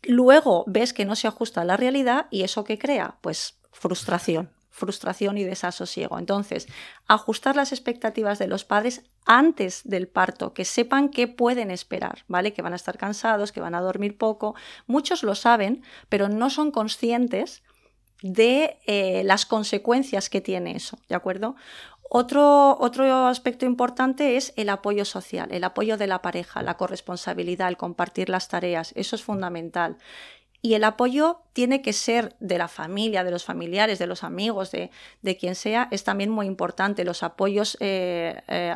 luego 0.02 0.64
ves 0.66 0.92
que 0.92 1.04
no 1.04 1.16
se 1.16 1.28
ajusta 1.28 1.62
a 1.62 1.64
la 1.64 1.76
realidad 1.76 2.26
y 2.30 2.42
eso 2.42 2.64
que 2.64 2.78
crea, 2.78 3.16
pues 3.20 3.56
frustración 3.72 4.50
frustración 4.72 5.38
y 5.38 5.44
desasosiego. 5.44 6.18
Entonces, 6.18 6.66
ajustar 7.06 7.54
las 7.54 7.72
expectativas 7.72 8.38
de 8.38 8.48
los 8.48 8.64
padres 8.64 9.04
antes 9.26 9.82
del 9.84 10.08
parto, 10.08 10.54
que 10.54 10.64
sepan 10.64 11.10
qué 11.10 11.28
pueden 11.28 11.70
esperar, 11.70 12.24
¿vale? 12.26 12.52
Que 12.52 12.62
van 12.62 12.72
a 12.72 12.76
estar 12.76 12.98
cansados, 12.98 13.52
que 13.52 13.60
van 13.60 13.74
a 13.74 13.80
dormir 13.80 14.16
poco. 14.16 14.56
Muchos 14.86 15.22
lo 15.22 15.34
saben, 15.34 15.84
pero 16.08 16.28
no 16.28 16.50
son 16.50 16.72
conscientes 16.72 17.62
de 18.22 18.78
eh, 18.86 19.22
las 19.24 19.46
consecuencias 19.46 20.30
que 20.30 20.40
tiene 20.40 20.76
eso, 20.76 20.98
¿de 21.08 21.14
acuerdo? 21.14 21.56
Otro, 22.14 22.76
otro, 22.78 23.26
aspecto 23.26 23.64
importante 23.64 24.36
es 24.36 24.52
el 24.56 24.68
apoyo 24.68 25.06
social, 25.06 25.50
el 25.50 25.64
apoyo 25.64 25.96
de 25.96 26.06
la 26.06 26.20
pareja, 26.20 26.62
la 26.62 26.76
corresponsabilidad, 26.76 27.68
el 27.68 27.78
compartir 27.78 28.28
las 28.28 28.48
tareas, 28.48 28.92
eso 28.96 29.16
es 29.16 29.22
fundamental. 29.22 29.96
Y 30.64 30.74
el 30.74 30.84
apoyo 30.84 31.40
tiene 31.54 31.82
que 31.82 31.92
ser 31.92 32.36
de 32.38 32.56
la 32.56 32.68
familia, 32.68 33.24
de 33.24 33.32
los 33.32 33.44
familiares, 33.44 33.98
de 33.98 34.06
los 34.06 34.22
amigos, 34.22 34.70
de, 34.70 35.36
quien 35.36 35.56
sea, 35.56 35.88
es 35.90 36.04
también 36.04 36.30
muy 36.30 36.46
importante. 36.46 37.04
Los 37.04 37.24
apoyos, 37.24 37.76
eh, 37.80 38.40
eh, 38.46 38.72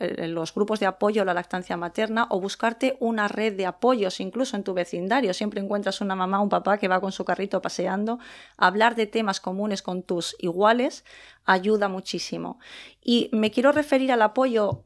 eh, 0.00 0.26
los 0.26 0.52
grupos 0.52 0.80
de 0.80 0.86
apoyo 0.86 1.22
a 1.22 1.24
la 1.24 1.32
lactancia 1.32 1.76
materna 1.76 2.26
o 2.28 2.40
buscarte 2.40 2.96
una 2.98 3.28
red 3.28 3.56
de 3.56 3.66
apoyos, 3.66 4.18
incluso 4.18 4.56
en 4.56 4.64
tu 4.64 4.74
vecindario. 4.74 5.32
Siempre 5.32 5.60
encuentras 5.60 6.00
una 6.00 6.16
mamá 6.16 6.40
o 6.40 6.42
un 6.42 6.48
papá 6.48 6.76
que 6.76 6.88
va 6.88 7.00
con 7.00 7.12
su 7.12 7.24
carrito 7.24 7.62
paseando. 7.62 8.18
Hablar 8.56 8.96
de 8.96 9.06
temas 9.06 9.38
comunes 9.38 9.80
con 9.80 10.02
tus 10.02 10.34
iguales 10.40 11.04
ayuda 11.44 11.86
muchísimo. 11.86 12.58
Y 13.00 13.30
me 13.32 13.52
quiero 13.52 13.70
referir 13.70 14.10
al 14.10 14.22
apoyo 14.22 14.82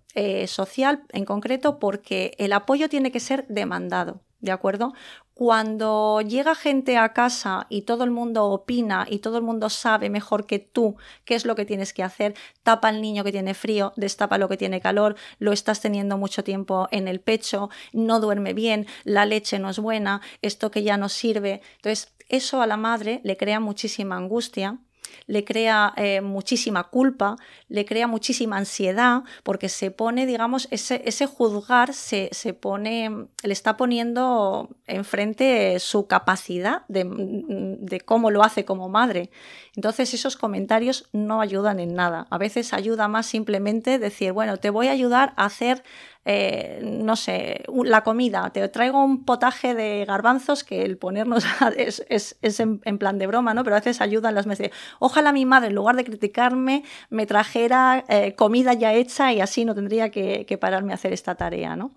social 0.46 1.02
en 1.12 1.26
concreto 1.26 1.78
porque 1.78 2.34
el 2.38 2.52
apoyo 2.54 2.88
tiene 2.90 3.10
que 3.10 3.20
ser 3.20 3.46
demandado. 3.48 4.20
¿De 4.40 4.52
acuerdo? 4.52 4.92
Cuando 5.38 6.22
llega 6.22 6.54
gente 6.54 6.96
a 6.96 7.12
casa 7.12 7.66
y 7.68 7.82
todo 7.82 8.04
el 8.04 8.10
mundo 8.10 8.46
opina 8.46 9.06
y 9.06 9.18
todo 9.18 9.36
el 9.36 9.42
mundo 9.42 9.68
sabe 9.68 10.08
mejor 10.08 10.46
que 10.46 10.58
tú 10.58 10.96
qué 11.26 11.34
es 11.34 11.44
lo 11.44 11.54
que 11.54 11.66
tienes 11.66 11.92
que 11.92 12.02
hacer, 12.02 12.34
tapa 12.62 12.88
al 12.88 13.02
niño 13.02 13.22
que 13.22 13.32
tiene 13.32 13.52
frío, 13.52 13.92
destapa 13.96 14.38
lo 14.38 14.48
que 14.48 14.56
tiene 14.56 14.80
calor, 14.80 15.14
lo 15.38 15.52
estás 15.52 15.82
teniendo 15.82 16.16
mucho 16.16 16.42
tiempo 16.42 16.88
en 16.90 17.06
el 17.06 17.20
pecho, 17.20 17.68
no 17.92 18.18
duerme 18.18 18.54
bien, 18.54 18.86
la 19.04 19.26
leche 19.26 19.58
no 19.58 19.68
es 19.68 19.78
buena, 19.78 20.22
esto 20.40 20.70
que 20.70 20.82
ya 20.82 20.96
no 20.96 21.10
sirve. 21.10 21.60
Entonces, 21.76 22.14
eso 22.30 22.62
a 22.62 22.66
la 22.66 22.78
madre 22.78 23.20
le 23.22 23.36
crea 23.36 23.60
muchísima 23.60 24.16
angustia 24.16 24.78
le 25.26 25.44
crea 25.44 25.92
eh, 25.96 26.20
muchísima 26.20 26.84
culpa, 26.84 27.36
le 27.68 27.84
crea 27.84 28.06
muchísima 28.06 28.56
ansiedad, 28.56 29.22
porque 29.42 29.68
se 29.68 29.90
pone, 29.90 30.26
digamos, 30.26 30.68
ese, 30.70 31.02
ese 31.04 31.26
juzgar 31.26 31.94
se, 31.94 32.28
se, 32.32 32.54
pone, 32.54 33.28
le 33.42 33.52
está 33.52 33.76
poniendo 33.76 34.70
enfrente 34.86 35.78
su 35.80 36.06
capacidad 36.06 36.82
de, 36.88 37.06
de 37.80 38.00
cómo 38.00 38.30
lo 38.30 38.42
hace 38.42 38.64
como 38.64 38.88
madre. 38.88 39.30
Entonces 39.74 40.14
esos 40.14 40.36
comentarios 40.36 41.08
no 41.12 41.40
ayudan 41.40 41.80
en 41.80 41.94
nada. 41.94 42.26
A 42.30 42.38
veces 42.38 42.72
ayuda 42.72 43.08
más 43.08 43.26
simplemente 43.26 43.98
decir, 43.98 44.32
bueno, 44.32 44.56
te 44.56 44.70
voy 44.70 44.88
a 44.88 44.92
ayudar 44.92 45.34
a 45.36 45.46
hacer 45.46 45.82
eh, 46.28 46.80
no 46.82 47.14
sé, 47.14 47.62
la 47.84 48.02
comida, 48.02 48.50
te 48.50 48.66
traigo 48.68 49.02
un 49.02 49.24
potaje 49.24 49.76
de 49.76 50.04
garbanzos 50.04 50.64
que 50.64 50.82
el 50.82 50.98
ponernos 50.98 51.44
es, 51.76 52.04
es, 52.08 52.60
en, 52.60 52.80
plan 52.98 53.18
de 53.18 53.28
broma, 53.28 53.54
¿no? 53.54 53.62
Pero 53.62 53.76
a 53.76 53.78
veces 53.78 54.00
ayudan 54.00 54.34
las 54.34 54.48
mesas. 54.48 54.70
Ojalá 54.98 55.30
mi 55.30 55.46
madre, 55.46 55.68
en 55.68 55.76
lugar 55.76 55.94
de 55.94 56.02
criticarme, 56.02 56.82
me 57.10 57.26
trajera 57.26 58.04
eh, 58.08 58.34
comida 58.34 58.74
ya 58.74 58.92
hecha 58.92 59.32
y 59.32 59.40
así 59.40 59.64
no 59.64 59.76
tendría 59.76 60.10
que, 60.10 60.58
pararme 60.60 60.90
a 60.92 60.96
hacer 60.96 61.12
esta 61.12 61.36
tarea, 61.36 61.76
¿no? 61.76 61.92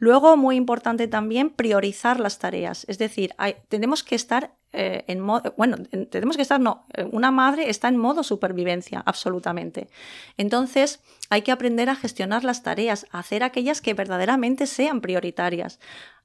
Luego, 0.00 0.36
muy 0.36 0.56
importante 0.56 1.06
también, 1.08 1.50
priorizar 1.50 2.18
las 2.18 2.38
tareas. 2.38 2.84
Es 2.88 2.98
decir, 2.98 3.34
tenemos 3.68 4.02
que 4.02 4.14
estar 4.16 4.54
eh, 4.72 5.04
en 5.08 5.20
modo, 5.20 5.52
bueno, 5.56 5.76
tenemos 6.10 6.36
que 6.36 6.42
estar, 6.42 6.60
no, 6.60 6.86
eh, 6.94 7.06
una 7.10 7.30
madre 7.30 7.68
está 7.68 7.88
en 7.88 7.96
modo 7.96 8.22
supervivencia, 8.22 9.02
absolutamente. 9.04 9.88
Entonces, 10.36 11.00
hay 11.28 11.42
que 11.42 11.52
aprender 11.52 11.90
a 11.90 11.96
gestionar 11.96 12.44
las 12.44 12.62
tareas, 12.62 13.06
a 13.10 13.18
hacer 13.18 13.42
aquellas 13.42 13.80
que 13.80 13.94
verdaderamente 13.94 14.66
sean 14.66 15.00
prioritarias. 15.00 15.80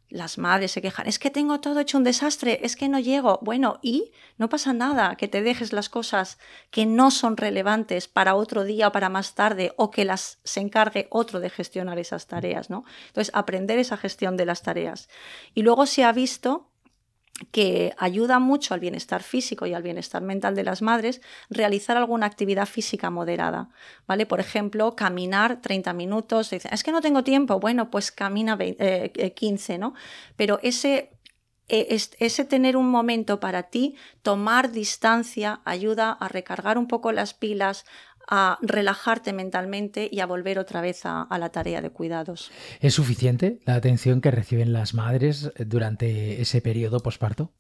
Las 0.10 0.38
madres 0.38 0.72
se 0.72 0.82
quejan, 0.82 1.08
es 1.08 1.18
que 1.18 1.32
tengo 1.32 1.60
todo 1.60 1.80
hecho 1.80 1.98
un 1.98 2.04
desastre, 2.04 2.60
es 2.64 2.76
que 2.76 2.88
no 2.88 3.00
llego. 3.00 3.40
Bueno, 3.42 3.80
y 3.82 4.12
no 4.38 4.50
pasa 4.50 4.72
nada 4.72 5.16
que 5.16 5.28
te 5.28 5.42
dejes 5.42 5.74
las 5.74 5.90
cosas 5.90 6.38
que 6.70 6.86
no 6.86 7.10
son 7.10 7.38
relevantes 7.38 8.08
para 8.08 8.36
otro 8.36 8.64
día 8.64 8.90
o 8.90 8.92
para 8.92 9.10
más 9.10 9.34
tarde 9.34 9.74
o 9.78 9.90
que 9.90 10.06
las 10.06 10.40
se 10.44 10.60
encargue 10.60 11.08
otro 11.10 11.40
de 11.40 11.50
gestionar 11.50 11.98
esas 11.98 12.28
tareas, 12.28 12.70
¿no? 12.70 12.86
Entonces, 13.08 13.34
aprender 13.34 13.80
esa 13.80 13.98
gestión 13.98 14.38
de 14.38 14.46
las 14.46 14.62
tareas. 14.62 15.10
Y 15.54 15.64
luego 15.64 15.86
se 15.86 16.04
ha 16.04 16.12
visto 16.12 16.70
que 17.52 17.94
ayuda 17.98 18.40
mucho 18.40 18.74
al 18.74 18.80
bienestar 18.80 19.22
físico 19.22 19.66
y 19.66 19.74
al 19.74 19.84
bienestar 19.84 20.22
mental 20.22 20.56
de 20.56 20.64
las 20.64 20.82
madres 20.82 21.22
realizar 21.50 21.98
alguna 21.98 22.26
actividad 22.26 22.66
física 22.66 23.10
moderada, 23.10 23.70
¿vale? 24.08 24.26
Por 24.26 24.40
ejemplo, 24.40 24.96
caminar 24.96 25.62
30 25.62 25.94
minutos, 25.94 26.54
es 26.54 26.84
que 26.84 26.92
no 26.92 27.02
tengo 27.02 27.24
tiempo, 27.24 27.60
bueno, 27.60 27.92
pues 27.92 28.12
camina 28.12 28.58
15, 28.58 29.74
eh, 29.74 29.78
¿no? 29.78 29.94
Pero 30.38 30.60
ese 30.64 31.12
e, 31.68 31.98
ese 32.20 32.46
tener 32.46 32.78
un 32.78 32.90
momento 32.90 33.40
para 33.40 33.64
ti, 33.64 33.96
tomar 34.22 34.72
distancia, 34.72 35.62
ayuda 35.66 36.12
a 36.12 36.28
recargar 36.28 36.78
un 36.78 36.88
poco 36.88 37.12
las 37.12 37.34
pilas, 37.34 37.86
a 38.28 38.58
relajarte 38.62 39.34
mentalmente 39.34 40.10
y 40.12 40.20
a 40.20 40.26
volver 40.26 40.60
otra 40.60 40.82
vez 40.82 41.02
a, 41.06 41.28
la 41.38 41.50
tarea 41.50 41.82
de 41.82 41.90
cuidados. 41.90 42.52
¿Es 42.80 42.94
suficiente 42.94 43.60
la 43.66 43.76
atención 43.76 44.22
que 44.22 44.32
reciben 44.32 44.74
las 44.74 44.94
madres 44.94 45.52
durante 45.58 46.42
ese 46.42 46.62
periodo 46.62 47.00
posparto? 47.00 47.52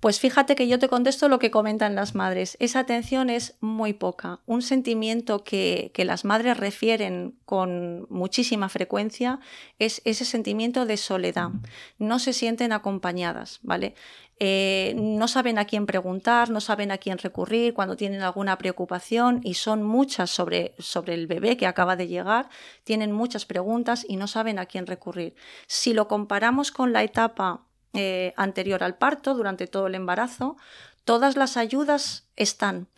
Pues 0.00 0.20
fíjate 0.20 0.54
que 0.54 0.68
yo 0.68 0.78
te 0.78 0.88
contesto 0.88 1.28
lo 1.28 1.40
que 1.40 1.50
comentan 1.50 1.96
las 1.96 2.14
madres. 2.14 2.56
Esa 2.60 2.78
atención 2.78 3.30
es 3.30 3.56
muy 3.60 3.94
poca. 3.94 4.40
Un 4.46 4.62
sentimiento 4.62 5.42
que, 5.42 5.90
las 5.96 6.24
madres 6.24 6.56
refieren 6.56 7.34
con 7.44 8.06
muchísima 8.08 8.68
frecuencia 8.68 9.40
es 9.80 10.00
ese 10.04 10.24
sentimiento 10.24 10.86
de 10.86 10.96
soledad. 10.96 11.50
No 11.98 12.20
se 12.20 12.32
sienten 12.32 12.72
acompañadas, 12.72 13.58
¿vale? 13.62 13.94
Eh, 14.38 14.94
no 14.96 15.26
saben 15.26 15.58
a 15.58 15.64
quién 15.64 15.84
preguntar, 15.84 16.48
no 16.48 16.60
saben 16.60 16.92
a 16.92 16.98
quién 16.98 17.18
recurrir 17.18 17.74
cuando 17.74 17.96
tienen 17.96 18.22
alguna 18.22 18.56
preocupación 18.56 19.40
y 19.42 19.54
son 19.54 19.82
muchas 19.82 20.30
sobre, 20.30 20.76
sobre 20.78 21.14
el 21.14 21.26
bebé 21.26 21.56
que 21.56 21.66
acaba 21.66 21.96
de 21.96 22.06
llegar, 22.06 22.48
tienen 22.84 23.10
muchas 23.10 23.44
preguntas 23.46 24.06
y 24.08 24.16
no 24.16 24.28
saben 24.28 24.60
a 24.60 24.66
quién 24.66 24.86
recurrir. 24.86 25.34
Si 25.66 25.92
lo 25.92 26.06
comparamos 26.06 26.70
con 26.70 26.92
la 26.92 27.02
etapa 27.02 27.67
eh, 27.94 28.34
anterior 28.36 28.84
al 28.84 28.96
parto, 28.96 29.34
durante 29.34 29.66
todo 29.66 29.86
el 29.86 29.94
embarazo, 29.94 30.56
todas 31.04 31.36
las 31.36 31.56
ayudas 31.56 32.28
están. 32.36 32.88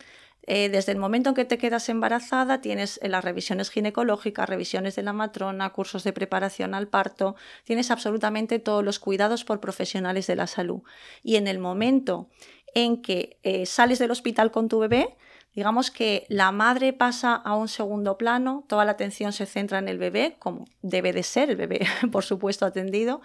Eh, 0.47 0.69
desde 0.69 0.91
el 0.91 0.97
momento 0.97 1.29
en 1.29 1.35
que 1.35 1.45
te 1.45 1.57
quedas 1.57 1.87
embarazada, 1.87 2.61
tienes 2.61 2.99
eh, 3.01 3.09
las 3.09 3.23
revisiones 3.23 3.69
ginecológicas, 3.69 4.49
revisiones 4.49 4.95
de 4.95 5.03
la 5.03 5.13
matrona, 5.13 5.69
cursos 5.69 6.03
de 6.03 6.13
preparación 6.13 6.73
al 6.73 6.87
parto, 6.87 7.35
tienes 7.63 7.91
absolutamente 7.91 8.59
todos 8.59 8.83
los 8.83 8.99
cuidados 8.99 9.43
por 9.43 9.59
profesionales 9.59 10.27
de 10.27 10.35
la 10.35 10.47
salud. 10.47 10.81
Y 11.23 11.35
en 11.35 11.47
el 11.47 11.59
momento 11.59 12.29
en 12.73 13.01
que 13.01 13.37
sales 13.65 13.99
del 13.99 14.11
hospital 14.11 14.51
con 14.51 14.67
tu 14.67 14.79
bebé, 14.79 15.15
digamos 15.53 15.91
que 15.91 16.25
la 16.29 16.51
madre 16.51 16.93
pasa 16.93 17.35
a 17.35 17.55
un 17.55 17.67
segundo 17.67 18.17
plano, 18.17 18.63
toda 18.67 18.85
la 18.85 18.91
atención 18.91 19.33
se 19.33 19.45
centra 19.45 19.79
en 19.79 19.89
el 19.89 19.97
bebé, 19.97 20.35
como 20.39 20.65
debe 20.81 21.13
de 21.13 21.23
ser 21.23 21.49
el 21.49 21.57
bebé, 21.57 21.81
por 22.11 22.23
supuesto, 22.23 22.65
atendido, 22.65 23.21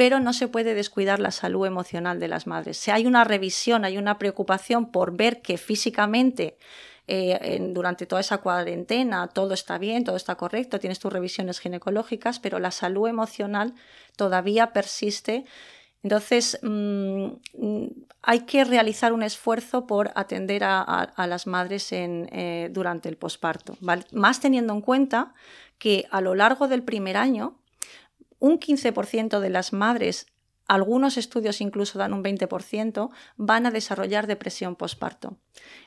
pero 0.00 0.18
no 0.18 0.32
se 0.32 0.48
puede 0.48 0.72
descuidar 0.72 1.20
la 1.20 1.30
salud 1.30 1.66
emocional 1.66 2.20
de 2.20 2.28
las 2.28 2.46
madres. 2.46 2.78
Si 2.78 2.90
hay 2.90 3.06
una 3.06 3.22
revisión, 3.22 3.84
hay 3.84 3.98
una 3.98 4.16
preocupación 4.16 4.90
por 4.90 5.14
ver 5.14 5.42
que 5.42 5.58
físicamente 5.58 6.56
eh, 7.06 7.58
durante 7.74 8.06
toda 8.06 8.22
esa 8.22 8.38
cuarentena 8.38 9.28
todo 9.28 9.52
está 9.52 9.76
bien, 9.76 10.04
todo 10.04 10.16
está 10.16 10.36
correcto, 10.36 10.80
tienes 10.80 11.00
tus 11.00 11.12
revisiones 11.12 11.60
ginecológicas, 11.60 12.40
pero 12.40 12.58
la 12.58 12.70
salud 12.70 13.08
emocional 13.08 13.74
todavía 14.16 14.72
persiste. 14.72 15.44
Entonces, 16.02 16.58
mm, 16.62 17.26
hay 18.22 18.40
que 18.46 18.64
realizar 18.64 19.12
un 19.12 19.22
esfuerzo 19.22 19.86
por 19.86 20.12
atender 20.14 20.62
a, 20.64 21.12
las 21.26 21.46
madres 21.46 21.88
eh, 21.92 22.70
durante 22.72 23.10
el 23.10 23.18
posparto, 23.18 23.76
más 24.12 24.40
teniendo 24.40 24.72
en 24.72 24.80
cuenta 24.80 25.34
que 25.76 26.06
a 26.10 26.22
lo 26.22 26.34
largo 26.34 26.68
del 26.68 26.84
primer 26.84 27.18
año 27.18 27.59
un 28.40 28.58
15% 28.58 29.38
de 29.38 29.50
las 29.50 29.72
madres, 29.72 30.26
algunos 30.66 31.16
estudios 31.16 31.60
incluso 31.60 31.98
dan 31.98 32.12
un 32.12 32.22
20%, 32.22 33.10
van 33.36 33.66
a 33.66 33.70
desarrollar 33.70 34.26
depresión 34.26 34.76
postparto. 34.76 35.36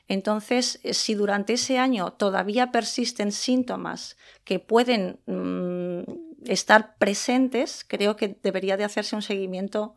Entonces, 0.08 0.80
eh, 0.82 0.94
si 0.94 1.14
durante 1.14 1.54
ese 1.54 1.78
año 1.78 2.12
todavía 2.12 2.70
persisten 2.70 3.32
síntomas 3.32 4.16
que 4.44 4.58
pueden 4.58 5.20
mm, 5.26 6.50
estar 6.50 6.96
presentes, 6.96 7.84
creo 7.86 8.16
que 8.16 8.38
debería 8.42 8.76
de 8.76 8.84
hacerse 8.84 9.16
un 9.16 9.22
seguimiento 9.22 9.94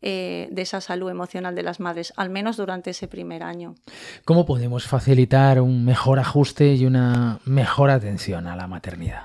eh, 0.00 0.48
de 0.52 0.62
esa 0.62 0.80
salud 0.80 1.10
emocional 1.10 1.56
de 1.56 1.64
las 1.64 1.80
madres, 1.80 2.12
al 2.16 2.30
menos 2.30 2.56
durante 2.56 2.90
ese 2.90 3.08
primer 3.08 3.42
año. 3.42 3.74
¿Cómo 4.24 4.46
podemos 4.46 4.86
facilitar 4.86 5.60
un 5.60 5.84
mejor 5.84 6.20
ajuste 6.20 6.74
y 6.74 6.86
una 6.86 7.40
mejor 7.44 7.90
atención 7.90 8.46
a 8.46 8.54
la 8.54 8.68
maternidad? 8.68 9.24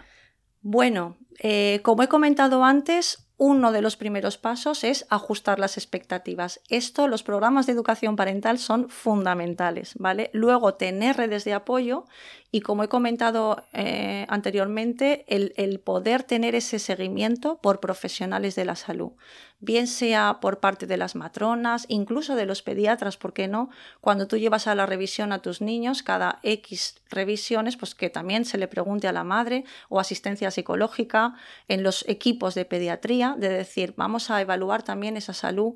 Bueno, 0.62 1.18
eh, 1.40 1.80
como 1.84 2.04
he 2.04 2.08
comentado 2.08 2.64
antes, 2.64 3.28
uno 3.38 3.72
de 3.72 3.82
los 3.82 3.98
primeros 3.98 4.38
pasos 4.38 4.84
es 4.84 5.06
ajustar 5.10 5.60
las 5.60 5.78
expectativas. 5.78 6.62
Esto, 6.70 7.08
los 7.08 7.24
programas 7.24 7.66
de 7.66 7.74
educación 7.74 8.16
parental 8.16 8.60
son 8.60 8.90
fundamentales, 8.90 9.96
¿vale? 9.98 10.30
Luego, 10.34 10.76
tener 10.76 11.18
redes 11.18 11.44
de 11.44 11.54
apoyo 11.54 12.06
y, 12.56 12.62
como 12.62 12.84
he 12.84 12.88
comentado 12.88 13.66
eh, 13.74 14.28
anteriormente, 14.30 15.26
el, 15.28 15.80
poder 15.80 16.22
tener 16.22 16.54
ese 16.54 16.78
seguimiento 16.78 17.58
por 17.58 17.80
profesionales 17.80 18.54
de 18.54 18.64
la 18.64 18.76
salud, 18.76 19.14
bien 19.60 19.88
sea 19.88 20.38
por 20.40 20.60
parte 20.60 20.86
de 20.86 20.98
las 20.98 21.16
matronas, 21.16 21.86
incluso 21.88 22.36
de 22.36 22.46
los 22.46 22.62
pediatras, 22.62 23.18
¿por 23.18 23.34
qué 23.34 23.48
no? 23.48 23.72
Cuando 24.02 24.28
tú 24.28 24.38
llevas 24.38 24.68
a 24.68 24.76
la 24.76 24.86
revisión 24.86 25.34
a 25.34 25.42
tus 25.42 25.62
niños, 25.62 26.04
cada 26.04 26.40
X 26.44 27.02
revisiones, 27.10 27.76
pues 27.76 27.96
que 27.96 28.12
también 28.12 28.46
se 28.46 28.60
le 28.60 28.68
pregunte 28.68 29.08
a 29.08 29.14
la 29.14 29.24
madre 29.24 29.64
o 29.90 30.00
asistencia 30.00 30.52
psicológica 30.52 31.34
en 31.68 31.82
los 31.82 32.08
equipos 32.08 32.54
de 32.54 32.66
pediatría, 32.66 33.36
de 33.36 33.50
decir, 33.50 33.96
vamos 33.98 34.30
a 34.30 34.40
evaluar 34.40 34.84
también 34.84 35.18
esa 35.18 35.34
salud 35.34 35.74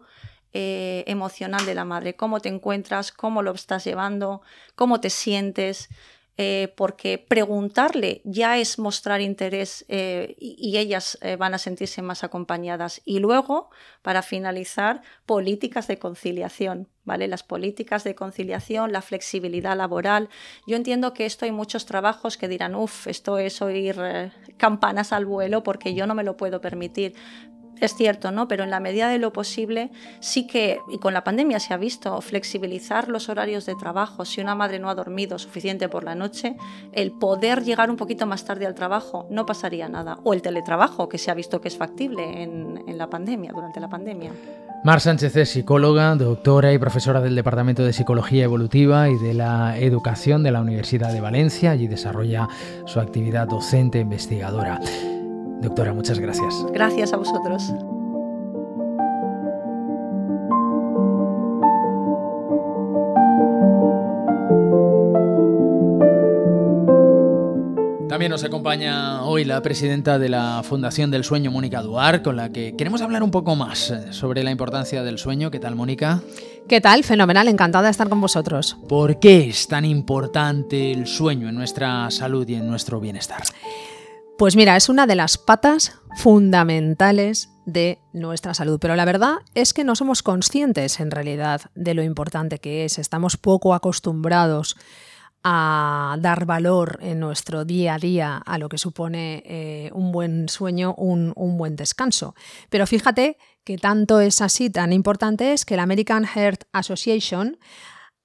eh, 0.54 1.04
emocional 1.08 1.66
de 1.66 1.76
la 1.76 1.86
madre, 1.86 2.16
cómo 2.16 2.40
te 2.40 2.50
encuentras, 2.50 3.12
cómo 3.12 3.42
lo 3.42 3.52
estás 3.52 3.84
llevando, 3.84 4.42
cómo 4.76 5.02
te 5.02 5.10
sientes. 5.10 5.90
Eh, 6.40 6.72
porque 6.78 7.18
preguntarle 7.18 8.22
ya 8.24 8.60
es 8.60 8.78
mostrar 8.78 9.22
interés 9.22 9.86
eh, 9.88 10.36
y, 10.38 10.78
ellas 10.78 11.18
eh, 11.24 11.36
van 11.36 11.56
a 11.56 11.58
sentirse 11.58 12.04
más 12.04 12.24
acompañadas. 12.24 13.02
Y 13.06 13.18
luego, 13.18 13.72
para 14.04 14.22
finalizar, 14.22 15.02
políticas 15.26 15.88
de 15.88 15.98
conciliación. 15.98 16.90
¿Vale? 17.06 17.30
Las 17.30 17.42
políticas 17.42 18.04
de 18.04 18.16
conciliación, 18.16 18.92
la 18.92 19.02
flexibilidad 19.02 19.78
laboral. 19.78 20.28
Yo 20.68 20.76
entiendo 20.76 21.14
que 21.14 21.26
esto 21.26 21.46
hay 21.46 21.54
muchos 21.54 21.86
trabajos 21.86 22.38
que 22.38 22.50
dirán, 22.50 22.76
uff, 22.76 23.08
esto 23.08 23.38
es 23.38 23.62
oír 23.62 23.96
campanas 24.58 25.14
al 25.14 25.26
vuelo 25.26 25.64
porque 25.64 25.94
yo 25.94 26.06
no 26.06 26.16
me 26.16 26.26
lo 26.26 26.36
puedo 26.36 26.60
permitir 26.60 27.16
es 27.82 27.96
cierto, 27.96 28.32
¿no? 28.32 28.48
Pero 28.48 28.64
en 28.64 28.70
la 28.70 28.80
medida 28.80 29.10
de 29.10 29.18
lo 29.18 29.34
posible, 29.34 29.92
sí 30.20 30.48
que, 30.48 30.80
y 30.92 30.98
con 30.98 31.14
la 31.14 31.24
pandemia 31.24 31.60
se 31.60 31.74
ha 31.74 31.78
visto, 31.78 32.20
flexibilizar 32.22 33.10
los 33.10 33.30
horarios 33.30 33.66
de 33.66 33.76
trabajo. 33.76 34.26
Si 34.26 34.42
una 34.42 34.56
madre 34.56 34.80
no 34.80 34.90
ha 34.90 34.96
dormido 34.96 35.40
suficiente 35.40 35.90
por 35.90 36.04
la 36.04 36.16
noche, 36.16 36.56
el 36.94 37.12
poder 37.12 37.64
llegar 37.64 37.90
un 37.90 37.98
poquito 37.98 38.26
más 38.26 38.46
tarde 38.46 38.66
al 38.66 38.76
trabajo 38.76 39.28
no 39.30 39.46
pasaría 39.46 39.88
nada. 39.90 40.20
O 40.24 40.34
el 40.34 40.42
teletrabajo, 40.42 41.10
que 41.10 41.18
se 41.18 41.32
ha 41.32 41.34
visto 41.34 41.62
que 41.62 41.68
es 41.68 41.78
factible 41.78 42.44
en, 42.44 42.84
en 42.88 42.98
la 42.98 43.10
pandemia, 43.10 43.52
durante 43.54 43.80
la 43.80 43.90
pandemia. 43.90 44.32
Mar 44.84 45.02
Sánchez 45.02 45.36
es 45.36 45.50
psicóloga, 45.50 46.16
doctora 46.16 46.72
y 46.72 46.78
profesora 46.78 47.20
del 47.20 47.36
Departamento 47.36 47.84
de 47.84 47.94
Psicología 47.94 48.44
Evolutiva 48.44 49.10
y 49.10 49.18
de 49.18 49.34
la 49.34 49.78
Educación 49.78 50.44
de 50.44 50.52
la 50.52 50.62
Universidad 50.62 51.12
de 51.12 51.20
Valencia. 51.20 51.72
Allí 51.72 51.88
desarrolla 51.88 52.48
su 52.86 53.00
actividad 53.00 53.48
docente 53.48 53.98
e 53.98 54.02
investigadora. 54.02 54.80
Doctora, 55.62 55.94
muchas 55.94 56.20
gracias. 56.20 56.66
Gracias 56.72 57.14
a 57.14 57.18
vosotros. 57.18 57.74
También 68.18 68.32
nos 68.32 68.44
acompaña 68.44 69.24
hoy 69.26 69.46
la 69.46 69.62
presidenta 69.62 70.18
de 70.18 70.30
la 70.30 70.64
Fundación 70.64 71.12
del 71.12 71.24
Sueño, 71.24 71.52
Mónica 71.52 71.84
Duar, 71.84 72.24
con 72.24 72.36
la 72.36 72.52
que 72.52 72.76
queremos 72.76 73.02
hablar 73.02 73.22
un 73.22 73.30
poco 73.30 73.56
más 73.56 73.92
eh, 73.92 74.12
sobre 74.12 74.44
la 74.44 74.50
importancia 74.50 75.04
del 75.04 75.20
sueño. 75.20 75.52
¿Qué 75.52 75.60
tal, 75.60 75.76
Mónica? 75.76 76.22
¿Qué 76.68 76.82
tal? 76.82 77.04
Fenomenal, 77.04 77.48
encantada 77.48 77.84
de 77.84 77.92
estar 77.92 78.10
con 78.10 78.20
vosotros. 78.20 78.76
¿Por 78.90 79.20
qué 79.20 79.50
es 79.50 79.68
tan 79.68 79.86
importante 79.86 80.92
el 80.92 81.06
sueño 81.06 81.48
en 81.48 81.54
nuestra 81.54 82.10
salud 82.10 82.48
y 82.50 82.56
en 82.56 82.68
nuestro 82.68 83.00
bienestar? 83.00 83.44
Pues 84.38 84.56
mira, 84.56 84.76
es 84.76 84.88
una 84.88 85.08
de 85.08 85.16
las 85.16 85.40
patas 85.40 86.00
fundamentales 86.16 87.50
de 87.66 87.98
nuestra 88.14 88.54
salud, 88.54 88.78
pero 88.80 88.96
la 88.96 89.04
verdad 89.04 89.38
es 89.56 89.74
que 89.74 89.84
no 89.84 89.96
somos 89.96 90.22
conscientes 90.22 91.00
en 91.00 91.10
realidad 91.10 91.62
de 91.74 91.96
lo 91.96 92.04
importante 92.04 92.60
que 92.60 92.86
es, 92.86 93.00
estamos 93.00 93.36
poco 93.36 93.74
acostumbrados 93.74 94.78
a 95.44 96.18
dar 96.20 96.46
valor 96.46 97.00
en 97.02 97.20
nuestro 97.20 97.66
día 97.66 97.96
a 97.96 97.98
día 97.98 98.38
a 98.38 98.60
lo 98.60 98.70
que 98.70 98.78
supone 98.78 99.42
eh, 99.44 99.90
un 99.94 100.12
buen 100.12 100.50
sueño, 100.50 100.94
un, 100.96 101.34
un, 101.36 101.58
buen 101.58 101.76
descanso. 101.76 102.36
Pero 102.70 102.86
fíjate 102.86 103.38
que 103.64 103.80
tanto 103.80 104.20
es 104.20 104.42
así, 104.42 104.70
tan 104.70 104.94
importante 104.94 105.54
es 105.54 105.66
que 105.66 105.78
la 105.78 105.84
American 105.84 106.26
Heart 106.26 106.66
Association 106.74 107.58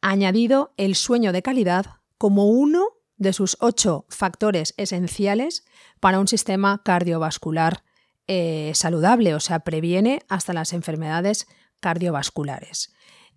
ha 0.02 0.10
añadido 0.10 0.74
el 0.76 0.94
sueño 0.94 1.32
de 1.32 1.40
calidad 1.40 1.86
como 2.18 2.48
uno 2.48 3.01
de 3.16 3.32
sus 3.32 3.56
ocho 3.60 4.06
factores 4.08 4.74
esenciales 4.76 5.64
para 6.00 6.18
un 6.18 6.28
sistema 6.28 6.82
cardiovascular 6.84 7.84
eh, 8.26 8.72
saludable, 8.74 9.34
o 9.34 9.40
sea, 9.40 9.60
previene 9.60 10.22
hasta 10.28 10.52
las 10.52 10.72
enfermedades 10.72 11.46
cardiovasculares. 11.80 12.92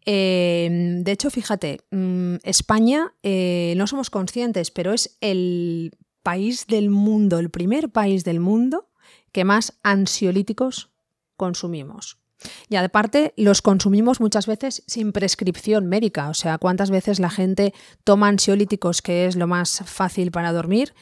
Em, 0.06 1.04
de 1.04 1.12
hecho, 1.12 1.32
fíjate, 1.32 1.82
mm, 1.92 2.36
España 2.44 3.16
eh, 3.24 3.74
no 3.78 3.88
somos 3.88 4.10
conscientes, 4.10 4.70
pero 4.70 4.94
es 4.94 5.18
el 5.22 5.92
país 6.22 6.68
del 6.68 6.90
mundo, 6.90 7.40
el 7.40 7.50
primer 7.50 7.92
país 7.92 8.24
del 8.24 8.40
mundo 8.40 8.90
que 9.32 9.44
más 9.44 9.78
ansiolíticos 9.84 10.92
consumimos. 11.36 12.20
Y 12.70 12.76
aparte, 12.76 13.34
los 13.38 13.62
consumimos 13.62 14.20
muchas 14.20 14.48
veces 14.48 14.84
sin 14.88 15.12
prescripción 15.12 15.88
médica. 15.88 16.30
O 16.30 16.34
sea, 16.34 16.58
cuántas 16.58 16.92
veces 16.92 17.20
la 17.20 17.30
gente 17.30 17.74
toma 18.04 18.28
ansiolíticos, 18.28 19.02
que 19.02 19.26
es 19.26 19.36
lo 19.36 19.48
más 19.48 19.82
fácil 19.86 20.32
para 20.32 20.52
dormir, 20.52 20.94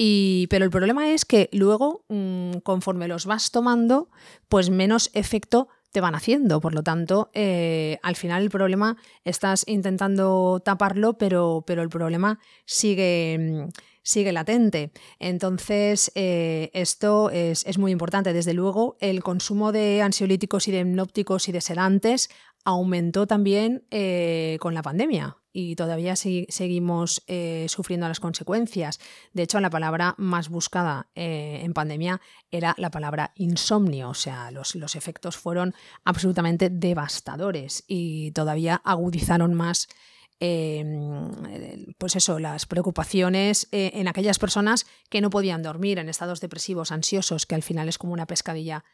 y, 0.00 0.46
pero 0.46 0.64
el 0.64 0.70
problema 0.70 1.10
es 1.10 1.24
que 1.24 1.50
luego, 1.52 2.04
mm, 2.08 2.58
conforme 2.62 3.08
los 3.08 3.26
vas 3.26 3.50
tomando, 3.50 4.08
pues 4.48 4.70
menos 4.70 5.10
efecto 5.12 5.68
te 5.90 6.00
van 6.00 6.14
haciendo. 6.14 6.60
Por 6.60 6.72
lo 6.72 6.84
tanto, 6.84 7.30
eh, 7.34 7.98
al 8.02 8.14
final 8.14 8.42
el 8.44 8.50
problema 8.50 8.96
estás 9.24 9.64
intentando 9.66 10.62
taparlo, 10.64 11.18
pero, 11.18 11.64
pero 11.66 11.82
el 11.82 11.88
problema 11.88 12.38
sigue, 12.64 13.38
mm, 13.40 13.68
sigue 14.08 14.32
latente. 14.32 14.90
Entonces, 15.18 16.10
eh, 16.14 16.70
esto 16.72 17.28
es, 17.28 17.66
es, 17.66 17.76
muy 17.76 17.92
importante. 17.92 18.32
Desde 18.32 18.54
luego, 18.54 18.96
el 19.00 19.22
consumo 19.22 19.70
de 19.70 20.00
ansiolíticos 20.00 20.66
y 20.66 20.72
de 20.72 20.80
hipnópticos 20.80 21.46
y 21.48 21.52
de 21.52 21.60
sedantes 21.60 22.30
aumentó 22.64 23.26
también 23.26 23.84
eh, 23.90 24.56
con 24.60 24.72
la 24.72 24.80
pandemia 24.80 25.36
y 25.52 25.76
todavía 25.76 26.16
seguimos 26.16 27.22
eh, 27.26 27.66
sufriendo 27.68 28.08
las 28.08 28.20
consecuencias. 28.20 28.98
De 29.34 29.42
hecho, 29.42 29.60
la 29.60 29.70
palabra 29.70 30.14
más 30.16 30.48
buscada 30.48 31.08
en 31.14 31.74
pandemia 31.74 32.20
era 32.50 32.74
la 32.78 32.90
palabra 32.90 33.32
insomnio, 33.34 34.10
o 34.10 34.14
sea, 34.14 34.50
los, 34.52 34.74
los, 34.74 34.94
efectos 34.94 35.36
fueron 35.36 35.74
absolutamente 36.04 36.70
devastadores 36.70 37.84
y 37.88 38.30
todavía 38.32 38.80
agudizaron 38.84 39.52
más. 39.54 39.88
Em, 40.40 41.32
pues 41.98 42.14
eso, 42.16 42.38
las 42.38 42.66
preocupaciones 42.66 43.68
en 43.72 44.06
aquellas 44.06 44.38
personas 44.38 44.86
que 45.10 45.20
no 45.20 45.30
podían 45.30 45.62
dormir 45.62 45.98
en 45.98 46.08
estados 46.08 46.40
depresivos, 46.40 46.92
ansiosos, 46.92 47.44
que 47.44 47.56
al 47.56 47.62
final 47.62 47.88
es 47.88 47.98
como 47.98 48.12
una 48.12 48.26
pescadilla 48.26 48.84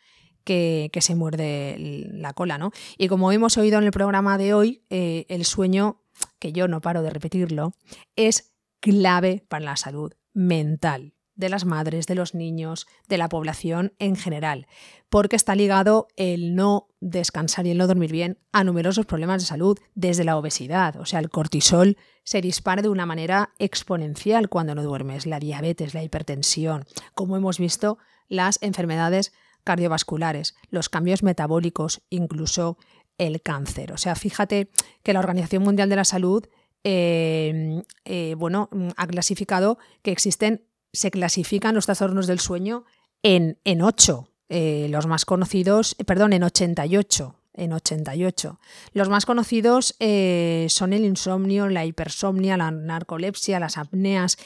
que, 0.45 0.91
se 1.01 1.15
muerde 1.15 1.77
la 1.79 2.33
cola, 2.35 2.59
¿no? 2.59 2.71
Y 2.99 3.09
como 3.09 3.33
hemos 3.33 3.57
oído 3.57 3.79
en 3.79 3.85
el 3.85 3.91
programa 3.91 4.39
de 4.39 4.55
hoy, 4.55 4.85
eh, 4.91 5.27
el 5.29 5.45
sueño, 5.45 6.03
que 6.39 6.53
yo 6.53 6.69
no 6.69 6.81
paro 6.81 7.03
de 7.03 7.11
repetirlo, 7.11 7.73
es 8.17 8.55
clave 8.81 9.45
para 9.49 9.65
la 9.65 9.77
salud 9.77 10.13
mental 10.33 11.15
de 11.37 11.49
las 11.49 11.65
madres, 11.65 12.07
de 12.07 12.15
los 12.15 12.35
niños, 12.35 12.87
de 13.09 13.19
la 13.19 13.29
población 13.29 13.93
en 13.99 14.17
general, 14.17 14.67
porque 15.09 15.37
está 15.37 15.55
ligado 15.55 16.09
el 16.17 16.55
no 16.55 16.89
descansar 17.01 17.67
y 17.67 17.71
el 17.71 17.79
no 17.79 17.87
dormir 17.87 18.13
bien 18.13 18.39
a 18.53 18.65
numerosos 18.65 19.07
problemas 19.07 19.43
de 19.43 19.47
salud, 19.47 19.79
desde 19.95 20.25
la 20.25 20.37
obesidad, 20.37 20.97
o 20.97 21.07
sea, 21.07 21.19
el 21.19 21.31
cortisol 21.31 21.97
se 22.23 22.41
dispara 22.41 22.83
de 22.83 22.89
una 22.89 23.07
manera 23.07 23.51
exponencial 23.59 24.49
cuando 24.49 24.75
no 24.75 24.83
duermes, 24.83 25.27
la 25.27 25.39
diabetes, 25.39 25.95
la 25.95 26.03
hipertensión, 26.03 26.85
como 27.15 27.37
hemos 27.37 27.59
visto, 27.59 27.99
las 28.29 28.59
enfermedades 28.63 29.33
cardiovasculares, 29.65 30.55
los 30.71 30.89
cambios 30.89 31.23
metabólicos, 31.23 32.03
incluso 32.11 32.79
el 33.19 33.41
cáncer. 33.43 33.93
O 33.93 33.97
sea, 33.97 34.15
fíjate 34.15 34.69
que 35.03 35.13
la 35.13 35.21
Organización 35.21 35.63
Mundial 35.63 35.89
de 35.89 35.97
la 35.97 36.05
Salud 36.05 36.47
em, 36.85 37.83
eh, 38.05 38.35
bueno, 38.37 38.69
ha 38.97 39.07
clasificado 39.07 39.79
que 40.03 40.13
existen, 40.13 40.65
se 40.95 41.11
clasifican 41.11 41.75
los 41.75 41.87
trastornos 41.87 42.27
del 42.27 42.41
sueño 42.41 42.85
en, 43.23 43.59
en 43.65 43.83
ocho. 43.83 44.31
Eh, 44.49 44.89
los 44.91 45.07
más 45.07 45.25
conocidos, 45.25 45.97
eh, 45.99 46.05
perdón, 46.05 46.33
en 46.33 46.45
88. 46.45 47.35
En 47.53 47.73
88. 47.73 48.59
Los 48.93 49.09
más 49.09 49.27
conocidos 49.27 49.95
son 49.97 50.93
el 50.93 51.05
insomnio, 51.05 51.69
la 51.69 51.85
hipersomnia, 51.85 52.57
la 52.57 52.73
narcolepsia, 52.73 53.61
las 53.61 53.79
apneas 53.79 54.39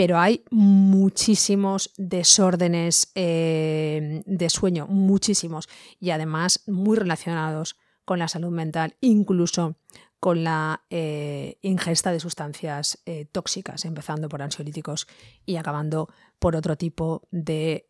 pero 0.00 0.18
hay 0.18 0.44
muchísimos 0.50 1.92
desórdenes 1.98 3.12
eh, 3.14 4.22
de 4.24 4.48
sueño, 4.50 4.86
muchísimos, 4.86 5.68
y 5.98 6.10
además 6.10 6.62
muy 6.66 6.96
relacionados 6.96 7.76
con 8.04 8.18
la 8.18 8.28
salud 8.28 8.50
mental, 8.50 8.96
incluso 9.00 9.76
con 10.20 10.44
la 10.44 10.84
eh, 10.90 11.58
ingesta 11.62 12.12
de 12.12 12.20
sustancias 12.20 13.02
eh, 13.06 13.24
tóxicas, 13.24 13.84
empezando 13.84 14.28
por 14.28 14.42
ansiolíticos 14.42 15.08
y 15.44 15.56
acabando 15.56 16.08
por 16.38 16.54
otro 16.54 16.76
tipo 16.76 17.26
de 17.30 17.86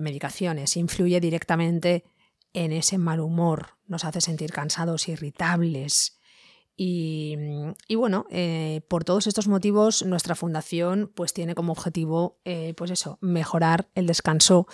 medicaciones. 0.00 0.76
Influye 0.76 1.20
directamente 1.20 2.04
en 2.52 2.72
ese 2.72 2.98
mal 2.98 3.20
humor, 3.20 3.78
nos 3.86 4.04
hace 4.04 4.20
sentir 4.20 4.52
cansados, 4.52 5.08
irritables. 5.08 6.18
Y, 6.76 7.36
bueno, 7.94 8.26
eh, 8.30 8.80
por 8.88 9.04
todos 9.04 9.26
estos 9.26 9.46
motivos, 9.46 10.04
nuestra 10.04 10.34
fundación 10.34 11.12
pues, 11.14 11.32
tiene 11.32 11.54
como 11.54 11.72
objetivo 11.72 12.40
eh, 12.44 12.74
pues 12.76 12.90
eso, 12.90 13.18
mejorar 13.20 13.88
el 13.94 14.06
descanso 14.06 14.66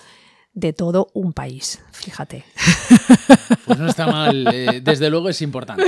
de 0.58 0.72
todo 0.72 1.08
un 1.14 1.32
país, 1.32 1.80
fíjate. 1.92 2.44
Pues 3.64 3.78
no 3.78 3.86
está 3.86 4.06
mal, 4.06 4.46
eh, 4.52 4.80
desde 4.82 5.10
luego 5.10 5.28
es 5.28 5.42
importante. 5.42 5.84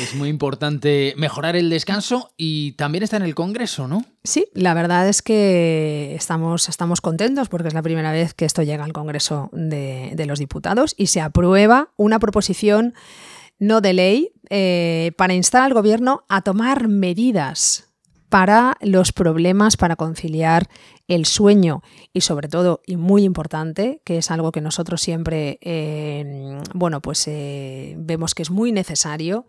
Es 0.00 0.14
muy 0.14 0.28
importante 0.28 1.12
mejorar 1.16 1.56
el 1.56 1.70
descanso 1.70 2.32
y 2.36 2.72
también 2.72 3.02
está 3.02 3.16
en 3.16 3.24
el 3.24 3.34
Congreso, 3.34 3.88
¿no? 3.88 4.04
Sí, 4.22 4.46
la 4.54 4.74
verdad 4.74 5.08
es 5.08 5.22
que 5.22 6.14
estamos, 6.14 6.68
estamos 6.68 7.00
contentos 7.00 7.48
porque 7.48 7.66
es 7.66 7.74
la 7.74 7.82
primera 7.82 8.12
vez 8.12 8.32
que 8.32 8.44
esto 8.44 8.62
llega 8.62 8.84
al 8.84 8.92
Congreso 8.92 9.50
de, 9.52 10.24
los 10.26 10.38
Diputados 10.38 10.94
y 10.96 11.08
se 11.08 11.20
aprueba 11.20 11.90
una 11.96 12.20
proposición 12.20 12.94
no 13.58 13.80
de 13.80 13.92
ley 13.92 14.32
eh, 14.48 15.12
para 15.16 15.34
instar 15.34 15.62
al 15.62 15.74
Gobierno 15.74 16.24
a 16.28 16.42
tomar 16.42 16.86
medidas 16.86 17.86
para 18.28 18.76
los 18.80 19.12
problemas 19.12 19.76
para 19.76 19.96
conciliar 19.96 20.68
el 21.08 21.26
sueño 21.26 21.82
y 22.12 22.22
sobre 22.22 22.48
todo, 22.48 22.80
y 22.86 22.96
muy 22.96 23.24
importante, 23.24 24.00
que 24.04 24.18
es 24.18 24.30
algo 24.30 24.52
que 24.52 24.60
nosotros 24.60 25.00
siempre, 25.00 25.58
eh, 25.62 26.58
bueno, 26.74 27.00
pues 27.00 27.26
eh, 27.28 27.94
vemos 27.98 28.34
que 28.34 28.42
es 28.42 28.50
muy 28.50 28.72
necesario, 28.72 29.46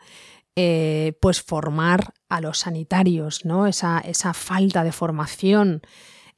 eh, 0.56 1.13
pues 1.22 1.41
formar 1.41 2.13
a 2.30 2.41
los 2.41 2.60
sanitarios, 2.60 3.46
¿no? 3.46 3.67
Esa, 3.67 4.00
esa, 4.00 4.34
falta 4.34 4.84
de 4.84 4.91
formación, 4.91 5.82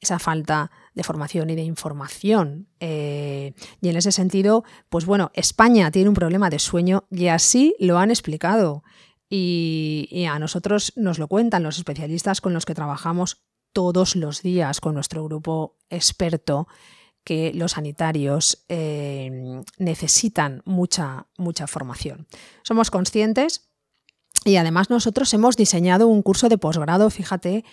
esa 0.00 0.18
falta 0.18 0.70
de 0.94 1.02
formación 1.02 1.50
y 1.50 1.54
de 1.54 1.62
información. 1.62 2.68
y 2.80 3.88
en 3.88 3.96
ese 3.96 4.12
sentido, 4.12 4.64
pues 4.88 5.06
bueno, 5.06 5.30
España 5.34 5.90
tiene 5.90 6.08
un 6.08 6.14
problema 6.14 6.50
de 6.50 6.58
sueño 6.58 7.04
y 7.10 7.28
así 7.28 7.74
lo 7.78 7.98
han 7.98 8.10
explicado. 8.10 8.82
y, 9.32 10.26
a 10.28 10.38
nosotros 10.38 10.92
nos 10.96 11.18
lo 11.18 11.28
cuentan 11.28 11.62
los 11.62 11.78
especialistas 11.78 12.40
con 12.40 12.52
los 12.52 12.66
que 12.66 12.74
trabajamos 12.74 13.42
todos 13.72 14.16
los 14.16 14.42
días 14.42 14.80
con 14.80 14.94
nuestro 14.94 15.24
grupo 15.24 15.76
experto 15.88 16.66
que 17.24 17.52
los 17.54 17.72
sanitarios 17.72 18.64
eh, 18.68 19.62
necesitan 19.78 20.62
mucha, 20.64 21.26
mucha 21.36 21.66
formación. 21.66 22.26
Somos 22.62 22.90
conscientes 22.90 23.68
y 24.44 24.56
además 24.56 24.90
nosotros 24.90 25.32
hemos 25.34 25.56
diseñado 25.56 26.08
un 26.08 26.22
curso 26.22 26.48
de 26.48 26.58
posgrado, 26.58 27.10
fíjate, 27.10 27.64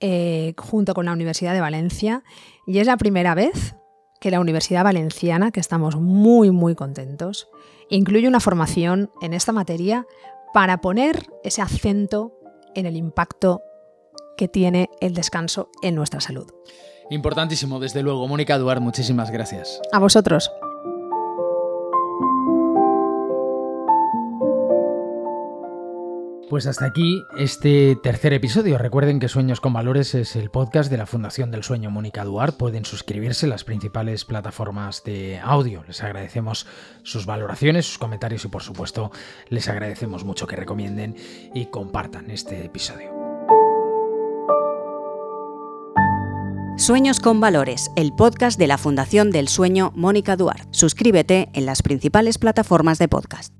eh, 0.00 0.54
junto 0.58 0.94
con 0.94 1.06
la 1.06 1.12
Universidad 1.12 1.52
de 1.52 1.60
Valencia 1.60 2.24
y 2.66 2.78
es 2.78 2.86
la 2.86 2.96
primera 2.96 3.34
vez 3.34 3.76
que 4.20 4.30
la 4.30 4.40
Universidad 4.40 4.84
Valenciana, 4.84 5.50
que 5.50 5.60
estamos 5.60 5.96
muy, 5.96 6.50
muy 6.50 6.74
contentos, 6.74 7.48
incluye 7.90 8.26
una 8.26 8.40
formación 8.40 9.10
en 9.20 9.34
esta 9.34 9.52
materia 9.52 10.06
para 10.54 10.80
poner 10.80 11.26
ese 11.42 11.60
acento 11.60 12.32
en 12.74 12.86
el 12.86 12.96
impacto 12.96 13.60
que 14.36 14.48
tiene 14.48 14.90
el 15.00 15.14
descanso 15.14 15.70
en 15.82 15.94
nuestra 15.94 16.20
salud. 16.20 16.46
Importantísimo, 17.10 17.80
desde 17.80 18.02
luego. 18.02 18.26
Mónica 18.28 18.58
Duarte, 18.58 18.82
muchísimas 18.82 19.30
gracias. 19.30 19.80
A 19.92 19.98
vosotros. 19.98 20.50
Pues 26.54 26.66
hasta 26.66 26.84
aquí 26.84 27.24
este 27.36 27.96
tercer 28.02 28.32
episodio. 28.32 28.78
Recuerden 28.78 29.18
que 29.18 29.28
Sueños 29.28 29.60
con 29.60 29.72
Valores 29.72 30.14
es 30.14 30.36
el 30.36 30.50
podcast 30.50 30.90
de 30.90 30.98
la 30.98 31.06
Fundación 31.06 31.50
del 31.50 31.64
Sueño 31.64 31.90
Mónica 31.90 32.22
Duarte. 32.22 32.58
Pueden 32.58 32.84
suscribirse 32.84 33.46
a 33.46 33.48
las 33.48 33.64
principales 33.64 34.24
plataformas 34.24 35.02
de 35.04 35.40
audio. 35.42 35.82
Les 35.88 36.02
agradecemos 36.02 36.66
sus 37.02 37.26
valoraciones, 37.26 37.86
sus 37.86 37.98
comentarios 37.98 38.44
y 38.44 38.48
por 38.48 38.62
supuesto 38.62 39.10
les 39.48 39.68
agradecemos 39.68 40.24
mucho 40.24 40.46
que 40.46 40.56
recomienden 40.56 41.16
y 41.54 41.66
compartan 41.66 42.30
este 42.30 42.64
episodio. 42.64 43.13
Sueños 46.76 47.20
con 47.20 47.40
Valores, 47.40 47.92
el 47.94 48.12
podcast 48.12 48.58
de 48.58 48.66
la 48.66 48.78
Fundación 48.78 49.30
del 49.30 49.46
Sueño 49.46 49.92
Mónica 49.94 50.34
Duarte. 50.34 50.66
Suscríbete 50.72 51.48
en 51.52 51.66
las 51.66 51.82
principales 51.82 52.36
plataformas 52.36 52.98
de 52.98 53.06
podcast. 53.06 53.54